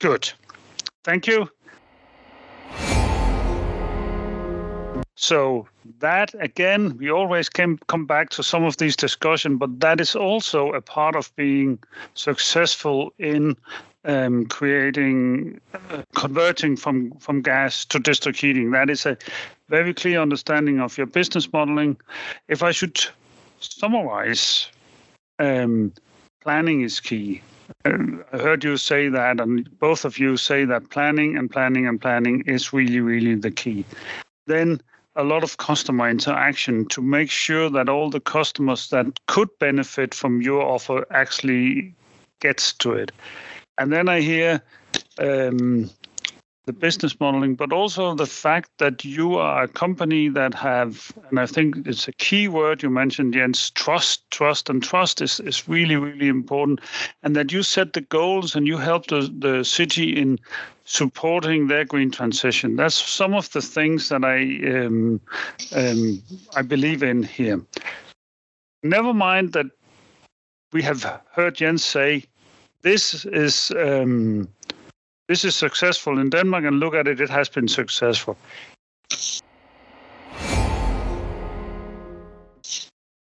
Good. 0.00 0.32
Thank 1.04 1.26
you. 1.26 1.48
So 5.16 5.66
that 5.98 6.34
again, 6.40 6.96
we 6.98 7.10
always 7.10 7.48
can 7.48 7.78
come 7.88 8.04
back 8.04 8.28
to 8.30 8.42
some 8.42 8.64
of 8.64 8.76
these 8.76 8.94
discussion, 8.94 9.56
but 9.56 9.80
that 9.80 9.98
is 10.00 10.14
also 10.14 10.72
a 10.72 10.82
part 10.82 11.16
of 11.16 11.34
being 11.36 11.78
successful 12.14 13.12
in 13.18 13.56
um, 14.04 14.44
creating, 14.46 15.58
uh, 15.74 16.02
converting 16.14 16.76
from 16.76 17.12
from 17.12 17.40
gas 17.40 17.84
to 17.86 17.98
district 17.98 18.38
heating. 18.40 18.70
That 18.72 18.90
is 18.90 19.06
a 19.06 19.16
very 19.68 19.94
clear 19.94 20.20
understanding 20.20 20.80
of 20.80 20.98
your 20.98 21.06
business 21.06 21.50
modeling. 21.50 21.96
If 22.48 22.62
I 22.62 22.70
should 22.70 23.00
summarize, 23.60 24.68
um, 25.38 25.94
planning 26.42 26.82
is 26.82 27.00
key. 27.00 27.40
I 27.84 28.36
heard 28.38 28.62
you 28.62 28.76
say 28.76 29.08
that, 29.08 29.40
and 29.40 29.68
both 29.80 30.04
of 30.04 30.18
you 30.18 30.36
say 30.36 30.66
that 30.66 30.90
planning 30.90 31.38
and 31.38 31.50
planning 31.50 31.86
and 31.86 32.00
planning 32.00 32.42
is 32.46 32.72
really, 32.72 33.00
really 33.00 33.34
the 33.34 33.50
key. 33.50 33.84
Then 34.46 34.80
a 35.16 35.24
lot 35.24 35.42
of 35.42 35.56
customer 35.56 36.08
interaction 36.08 36.86
to 36.86 37.02
make 37.02 37.30
sure 37.30 37.70
that 37.70 37.88
all 37.88 38.10
the 38.10 38.20
customers 38.20 38.90
that 38.90 39.06
could 39.26 39.48
benefit 39.58 40.14
from 40.14 40.42
your 40.42 40.62
offer 40.62 41.06
actually 41.10 41.94
gets 42.40 42.72
to 42.74 42.92
it. 42.92 43.12
And 43.78 43.92
then 43.92 44.08
I 44.08 44.20
hear 44.20 44.62
um, 45.18 45.90
the 46.66 46.72
business 46.72 47.18
modeling, 47.20 47.54
but 47.54 47.72
also 47.72 48.12
the 48.14 48.26
fact 48.26 48.70
that 48.78 49.04
you 49.04 49.36
are 49.36 49.62
a 49.62 49.68
company 49.68 50.28
that 50.28 50.52
have, 50.52 51.12
and 51.30 51.38
I 51.38 51.46
think 51.46 51.86
it's 51.86 52.08
a 52.08 52.12
key 52.12 52.48
word 52.48 52.82
you 52.82 52.90
mentioned, 52.90 53.34
Jens, 53.34 53.70
trust, 53.70 54.28
trust, 54.32 54.68
and 54.68 54.82
trust 54.82 55.22
is, 55.22 55.38
is 55.40 55.68
really, 55.68 55.94
really 55.94 56.26
important. 56.26 56.80
And 57.22 57.36
that 57.36 57.52
you 57.52 57.62
set 57.62 57.92
the 57.92 58.00
goals 58.00 58.56
and 58.56 58.66
you 58.66 58.78
help 58.78 59.06
the, 59.06 59.32
the 59.38 59.64
city 59.64 60.16
in 60.16 60.40
supporting 60.84 61.68
their 61.68 61.84
green 61.84 62.10
transition. 62.10 62.74
That's 62.74 62.96
some 62.96 63.32
of 63.32 63.50
the 63.52 63.62
things 63.62 64.08
that 64.08 64.24
I 64.24 64.40
um, 64.68 65.20
um, 65.74 66.22
I 66.56 66.62
believe 66.62 67.02
in 67.02 67.22
here. 67.22 67.60
Never 68.82 69.14
mind 69.14 69.52
that 69.52 69.66
we 70.72 70.82
have 70.82 71.20
heard 71.32 71.56
Jens 71.56 71.84
say 71.84 72.24
this 72.82 73.24
is 73.24 73.72
um, 73.76 74.48
this 75.28 75.44
is 75.44 75.56
successful 75.56 76.18
in 76.18 76.30
Denmark, 76.30 76.64
and 76.64 76.78
look 76.80 76.94
at 76.94 77.08
it, 77.08 77.20
it 77.20 77.30
has 77.30 77.48
been 77.48 77.68
successful. 77.68 78.36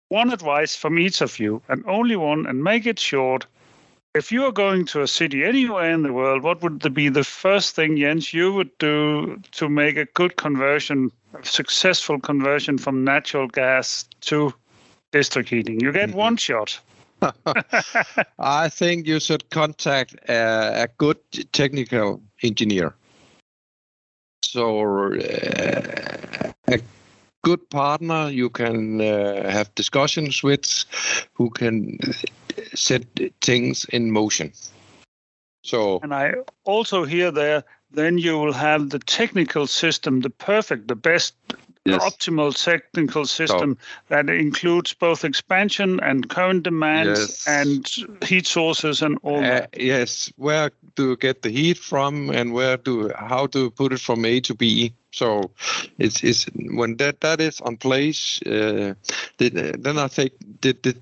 One 0.09 0.31
advice 0.31 0.75
from 0.75 0.99
each 0.99 1.21
of 1.21 1.39
you, 1.39 1.61
and 1.67 1.83
only 1.87 2.15
one, 2.15 2.45
and 2.45 2.63
make 2.63 2.85
it 2.85 2.99
short. 2.99 3.47
If 4.13 4.31
you 4.31 4.45
are 4.45 4.51
going 4.51 4.85
to 4.85 5.01
a 5.01 5.07
city 5.07 5.43
anywhere 5.43 5.91
in 5.91 6.03
the 6.03 6.13
world, 6.13 6.43
what 6.43 6.61
would 6.61 6.93
be 6.93 7.09
the 7.09 7.23
first 7.23 7.75
thing, 7.75 7.97
Jens, 7.97 8.33
you 8.33 8.53
would 8.53 8.77
do 8.77 9.41
to 9.51 9.67
make 9.67 9.97
a 9.97 10.05
good 10.05 10.37
conversion, 10.37 11.11
a 11.33 11.45
successful 11.45 12.19
conversion 12.19 12.77
from 12.77 13.03
natural 13.03 13.47
gas 13.47 14.07
to 14.21 14.53
district 15.11 15.49
heating? 15.49 15.81
You 15.81 15.91
get 15.91 16.09
mm-hmm. 16.09 16.17
one 16.17 16.37
shot. 16.37 16.79
I 18.39 18.69
think 18.69 19.07
you 19.07 19.19
should 19.19 19.49
contact 19.49 20.15
a, 20.27 20.83
a 20.83 20.87
good 20.97 21.17
technical 21.51 22.21
engineer. 22.43 22.93
So 24.43 25.13
uh, 25.13 26.51
a 26.67 26.79
good 27.43 27.69
partner 27.69 28.29
you 28.29 28.49
can 28.49 29.01
uh, 29.01 29.49
have 29.49 29.73
discussions 29.75 30.43
with, 30.43 30.85
who 31.33 31.49
can 31.49 31.99
set 32.73 33.03
things 33.41 33.85
in 33.85 34.11
motion. 34.11 34.51
So 35.63 35.99
and 36.03 36.13
I 36.13 36.33
also 36.63 37.05
hear 37.05 37.31
there, 37.31 37.63
then 37.91 38.17
you 38.17 38.37
will 38.37 38.53
have 38.53 38.89
the 38.89 38.99
technical 38.99 39.67
system, 39.67 40.21
the 40.21 40.29
perfect, 40.29 40.87
the 40.87 40.95
best 40.95 41.33
yes. 41.85 42.03
optimal 42.03 42.51
technical 42.63 43.25
system 43.25 43.77
so, 43.79 44.05
that 44.09 44.29
includes 44.29 44.93
both 44.93 45.23
expansion 45.23 45.99
and 46.01 46.29
current 46.29 46.63
demands 46.63 47.19
yes. 47.19 47.47
and 47.47 48.23
heat 48.23 48.47
sources 48.47 49.01
and 49.01 49.17
all 49.23 49.37
uh, 49.37 49.41
that. 49.41 49.69
Yes, 49.79 50.31
where 50.37 50.71
do 50.95 51.09
you 51.09 51.17
get 51.17 51.41
the 51.41 51.49
heat 51.49 51.77
from 51.77 52.29
and 52.29 52.53
where 52.53 52.77
do 52.77 53.11
how 53.15 53.47
to 53.47 53.69
put 53.71 53.93
it 53.93 53.99
from 53.99 54.25
A 54.25 54.39
to 54.41 54.55
B? 54.55 54.93
So 55.11 55.51
it's, 55.97 56.23
it's 56.23 56.45
when 56.55 56.97
that 56.97 57.21
that 57.21 57.39
is 57.39 57.61
on 57.61 57.77
place, 57.77 58.41
uh, 58.45 58.95
then 59.37 59.97
I 59.97 60.07
think 60.07 60.33
did, 60.59 60.81
did 60.81 61.01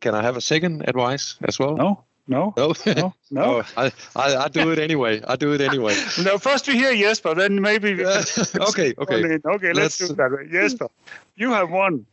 can 0.00 0.14
I 0.14 0.22
have 0.22 0.36
a 0.36 0.40
second 0.40 0.88
advice 0.88 1.36
as 1.44 1.58
well? 1.58 1.76
No. 1.76 2.04
No, 2.26 2.54
no, 2.56 2.72
no, 2.86 3.14
no. 3.30 3.42
oh, 3.44 3.62
I, 3.76 3.92
I, 4.16 4.36
I, 4.44 4.48
do 4.48 4.70
it 4.70 4.78
anyway. 4.78 5.20
I 5.28 5.36
do 5.36 5.52
it 5.52 5.60
anyway. 5.60 5.94
no, 6.22 6.38
first 6.38 6.66
we 6.66 6.74
hear 6.74 6.94
Jesper, 6.94 7.34
then 7.34 7.60
maybe. 7.60 7.92
okay, 8.02 8.94
okay, 8.98 9.38
okay. 9.44 9.72
Let's, 9.72 9.74
let's 9.74 9.98
do 9.98 10.14
that. 10.14 10.48
Jesper, 10.50 10.88
you 11.36 11.52
have 11.52 11.70
one. 11.70 12.06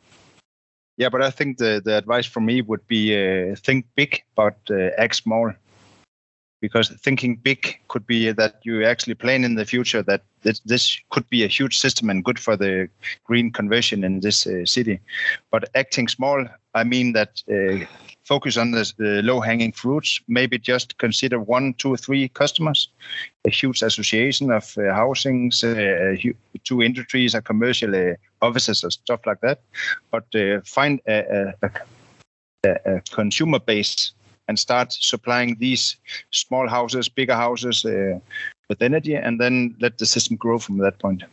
Yeah, 0.97 1.07
but 1.07 1.21
I 1.21 1.31
think 1.31 1.57
the, 1.57 1.81
the 1.83 1.97
advice 1.97 2.25
from 2.25 2.45
me 2.45 2.61
would 2.61 2.85
be 2.87 3.15
uh, 3.15 3.55
think 3.55 3.85
big, 3.95 4.21
but 4.35 4.57
uh, 4.69 4.89
act 4.97 5.15
small. 5.15 5.53
Because 6.59 6.89
thinking 6.89 7.37
big 7.37 7.79
could 7.87 8.05
be 8.05 8.31
that 8.31 8.59
you 8.63 8.85
actually 8.85 9.15
plan 9.15 9.43
in 9.43 9.55
the 9.55 9.65
future 9.65 10.03
that 10.03 10.21
this, 10.43 10.59
this 10.59 10.99
could 11.09 11.27
be 11.29 11.43
a 11.43 11.47
huge 11.47 11.79
system 11.79 12.09
and 12.09 12.23
good 12.23 12.37
for 12.37 12.55
the 12.55 12.87
green 13.23 13.51
conversion 13.51 14.03
in 14.03 14.19
this 14.19 14.45
uh, 14.45 14.63
city. 14.65 14.99
But 15.49 15.69
acting 15.73 16.07
small 16.07 16.45
I 16.73 16.83
mean 16.83 17.13
that 17.13 17.43
uh, 17.51 17.85
focus 18.23 18.57
on 18.57 18.71
the, 18.71 18.91
the 18.97 19.21
low-hanging 19.23 19.73
fruits. 19.73 20.21
Maybe 20.27 20.57
just 20.57 20.97
consider 20.97 21.39
one, 21.39 21.73
two, 21.73 21.93
or 21.93 21.97
three 21.97 22.29
customers, 22.29 22.89
a 23.45 23.49
huge 23.49 23.81
association 23.81 24.51
of 24.51 24.77
uh, 24.77 24.93
housings, 24.93 25.63
uh, 25.63 26.15
two 26.63 26.81
industries, 26.81 27.35
or 27.35 27.41
commercial 27.41 27.93
uh, 27.95 28.13
offices, 28.41 28.83
or 28.83 28.91
stuff 28.91 29.21
like 29.25 29.41
that. 29.41 29.61
But 30.11 30.33
uh, 30.35 30.61
find 30.63 31.01
a, 31.07 31.53
a, 31.61 31.69
a, 32.63 32.69
a, 32.85 33.01
consumer 33.11 33.59
base 33.59 34.13
and 34.47 34.57
start 34.57 34.93
supplying 34.93 35.57
these 35.59 35.97
small 36.31 36.67
houses, 36.67 37.09
bigger 37.09 37.35
houses 37.35 37.85
uh, 37.85 38.19
with 38.69 38.81
energy, 38.81 39.15
and 39.15 39.39
then 39.39 39.75
let 39.79 39.97
the 39.97 40.05
system 40.05 40.37
grow 40.37 40.57
from 40.59 40.77
that 40.77 40.99
point. 40.99 41.23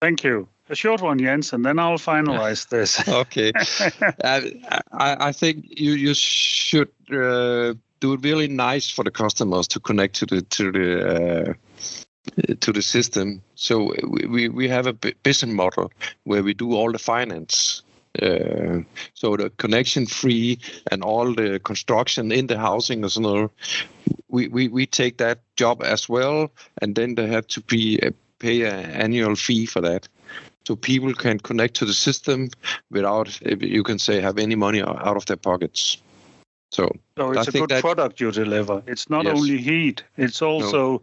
Thank 0.00 0.24
you. 0.24 0.48
A 0.70 0.76
short 0.76 1.02
one, 1.02 1.18
Jens, 1.18 1.52
and 1.52 1.64
then 1.64 1.80
I'll 1.80 1.98
finalize 1.98 2.68
this. 2.74 3.06
okay. 3.08 3.52
I, 4.24 5.28
I, 5.28 5.32
think 5.32 5.66
you 5.68 5.94
you 5.94 6.14
should 6.14 6.90
uh, 7.10 7.74
do 7.98 8.12
it 8.12 8.22
really 8.22 8.46
nice 8.46 8.88
for 8.88 9.02
the 9.02 9.10
customers 9.10 9.66
to 9.68 9.80
connect 9.80 10.14
to 10.16 10.26
the 10.26 10.42
to 10.42 10.70
the 10.70 11.50
uh, 11.50 12.54
to 12.60 12.72
the 12.72 12.82
system. 12.82 13.42
So 13.56 13.92
we 14.28 14.48
we 14.48 14.68
have 14.68 14.86
a 14.86 14.92
business 14.92 15.52
model 15.52 15.90
where 16.22 16.44
we 16.44 16.54
do 16.54 16.72
all 16.74 16.92
the 16.92 17.00
finance. 17.00 17.82
Uh, 18.22 18.82
so 19.14 19.36
the 19.36 19.50
connection 19.58 20.06
free 20.06 20.58
and 20.92 21.02
all 21.02 21.34
the 21.34 21.58
construction 21.60 22.30
in 22.30 22.46
the 22.46 22.58
housing 22.58 23.04
as 23.04 23.18
well. 23.18 23.50
We, 24.28 24.48
we, 24.48 24.68
we 24.68 24.86
take 24.86 25.18
that 25.18 25.38
job 25.56 25.82
as 25.82 26.08
well, 26.08 26.50
and 26.82 26.96
then 26.96 27.14
they 27.14 27.28
have 27.28 27.46
to 27.48 27.60
be 27.60 28.00
uh, 28.02 28.10
pay 28.40 28.64
an 28.64 28.90
annual 28.90 29.36
fee 29.36 29.66
for 29.66 29.80
that 29.82 30.08
so 30.66 30.76
people 30.76 31.14
can 31.14 31.38
connect 31.38 31.74
to 31.74 31.84
the 31.84 31.92
system 31.92 32.48
without 32.90 33.40
you 33.62 33.82
can 33.82 33.98
say 33.98 34.20
have 34.20 34.38
any 34.38 34.54
money 34.54 34.82
out 34.82 35.16
of 35.16 35.26
their 35.26 35.36
pockets 35.36 35.98
so, 36.72 36.88
so 37.16 37.32
it's 37.32 37.48
I 37.48 37.50
a 37.50 37.52
good 37.52 37.70
that, 37.70 37.80
product 37.80 38.20
you 38.20 38.30
deliver 38.30 38.82
it's 38.86 39.10
not 39.10 39.24
yes. 39.24 39.36
only 39.36 39.58
heat 39.58 40.02
it's 40.16 40.42
also 40.42 40.92
no. 40.92 41.02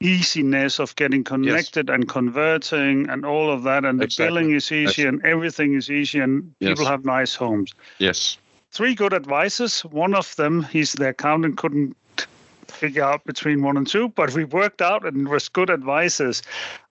easiness 0.00 0.78
of 0.78 0.94
getting 0.96 1.24
connected 1.24 1.88
yes. 1.88 1.94
and 1.94 2.08
converting 2.08 3.08
and 3.08 3.24
all 3.24 3.50
of 3.50 3.62
that 3.64 3.84
and 3.84 4.00
the 4.00 4.12
billing 4.16 4.52
is 4.52 4.72
easy 4.72 5.02
yes. 5.02 5.08
and 5.08 5.24
everything 5.24 5.74
is 5.74 5.90
easy 5.90 6.20
and 6.20 6.52
people 6.58 6.86
have 6.86 7.04
nice 7.04 7.34
homes 7.34 7.74
yes 7.98 8.38
three 8.70 8.94
good 8.94 9.14
advices 9.14 9.82
one 9.82 10.14
of 10.14 10.34
them 10.36 10.62
he's 10.64 10.92
the 10.94 11.08
accountant 11.08 11.56
couldn't 11.56 11.96
figure 12.70 13.02
out 13.02 13.24
between 13.24 13.62
one 13.62 13.76
and 13.76 13.86
two, 13.86 14.08
but 14.10 14.32
we 14.34 14.44
worked 14.44 14.80
out 14.80 15.04
and 15.04 15.26
it 15.26 15.30
was 15.30 15.48
good 15.48 15.70
advices. 15.70 16.42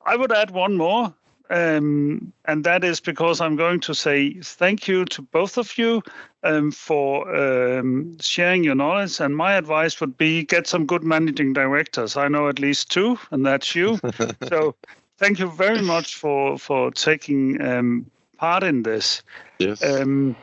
I 0.05 0.15
would 0.15 0.31
add 0.31 0.51
one 0.51 0.77
more, 0.77 1.13
um, 1.49 2.33
and 2.45 2.63
that 2.63 2.83
is 2.83 2.99
because 2.99 3.39
I'm 3.39 3.55
going 3.55 3.79
to 3.81 3.93
say 3.93 4.33
thank 4.41 4.87
you 4.87 5.05
to 5.05 5.21
both 5.21 5.57
of 5.57 5.77
you 5.77 6.03
um, 6.43 6.71
for 6.71 7.33
um, 7.33 8.17
sharing 8.19 8.63
your 8.63 8.75
knowledge. 8.75 9.19
And 9.19 9.35
my 9.35 9.53
advice 9.53 9.99
would 10.01 10.17
be 10.17 10.43
get 10.43 10.67
some 10.67 10.85
good 10.85 11.03
managing 11.03 11.53
directors. 11.53 12.17
I 12.17 12.27
know 12.27 12.49
at 12.49 12.59
least 12.59 12.91
two, 12.91 13.17
and 13.31 13.45
that's 13.45 13.75
you. 13.75 13.99
so 14.47 14.75
thank 15.17 15.39
you 15.39 15.49
very 15.49 15.81
much 15.81 16.15
for 16.15 16.57
for 16.57 16.91
taking 16.91 17.61
um, 17.61 18.09
part 18.37 18.63
in 18.63 18.83
this. 18.83 19.21
Yes. 19.59 19.83
Um, 19.83 20.35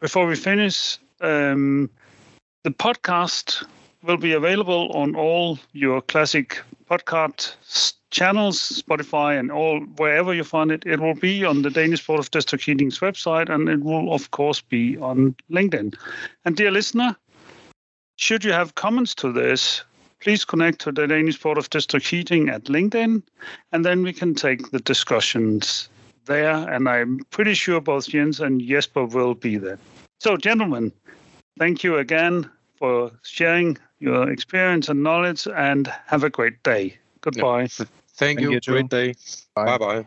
before 0.00 0.26
we 0.26 0.36
finish, 0.36 0.98
um, 1.20 1.90
the 2.64 2.70
podcast 2.70 3.64
will 4.02 4.16
be 4.16 4.32
available 4.32 4.90
on 4.92 5.14
all 5.14 5.58
your 5.72 6.00
classic 6.02 6.60
podcast 6.92 7.94
channels, 8.10 8.82
Spotify, 8.86 9.38
and 9.38 9.50
all 9.50 9.80
wherever 9.96 10.34
you 10.34 10.44
find 10.44 10.70
it. 10.70 10.82
It 10.84 11.00
will 11.00 11.14
be 11.14 11.42
on 11.42 11.62
the 11.62 11.70
Danish 11.70 12.06
Board 12.06 12.20
of 12.20 12.30
District 12.30 12.62
Heating's 12.62 12.98
website, 12.98 13.48
and 13.48 13.68
it 13.68 13.80
will, 13.80 14.12
of 14.12 14.30
course, 14.32 14.60
be 14.60 14.98
on 14.98 15.34
LinkedIn. 15.50 15.94
And 16.44 16.54
dear 16.54 16.70
listener, 16.70 17.16
should 18.16 18.44
you 18.44 18.52
have 18.52 18.74
comments 18.74 19.14
to 19.16 19.32
this, 19.32 19.82
please 20.20 20.44
connect 20.44 20.80
to 20.80 20.92
the 20.92 21.06
Danish 21.06 21.40
Board 21.40 21.56
of 21.56 21.70
District 21.70 22.06
Heating 22.06 22.50
at 22.50 22.64
LinkedIn, 22.64 23.22
and 23.72 23.84
then 23.84 24.02
we 24.02 24.12
can 24.12 24.34
take 24.34 24.70
the 24.70 24.80
discussions 24.80 25.88
there. 26.26 26.54
And 26.70 26.88
I'm 26.90 27.20
pretty 27.30 27.54
sure 27.54 27.80
both 27.80 28.08
Jens 28.08 28.38
and 28.40 28.60
Jesper 28.60 29.06
will 29.06 29.34
be 29.34 29.56
there. 29.56 29.78
So, 30.20 30.36
gentlemen, 30.36 30.92
thank 31.58 31.82
you 31.82 31.96
again 31.96 32.50
for 32.82 33.12
sharing 33.22 33.78
your 34.00 34.28
experience 34.28 34.88
and 34.88 35.04
knowledge 35.04 35.46
and 35.46 35.86
have 36.06 36.24
a 36.24 36.30
great 36.30 36.60
day. 36.64 36.98
Goodbye. 37.20 37.60
Yeah. 37.60 37.68
Thank, 37.76 37.86
Thank, 38.16 38.40
you. 38.40 38.50
you 38.50 38.60
great 38.60 38.88
day. 38.88 39.14
Bye 39.54 39.78
bye. 39.78 40.04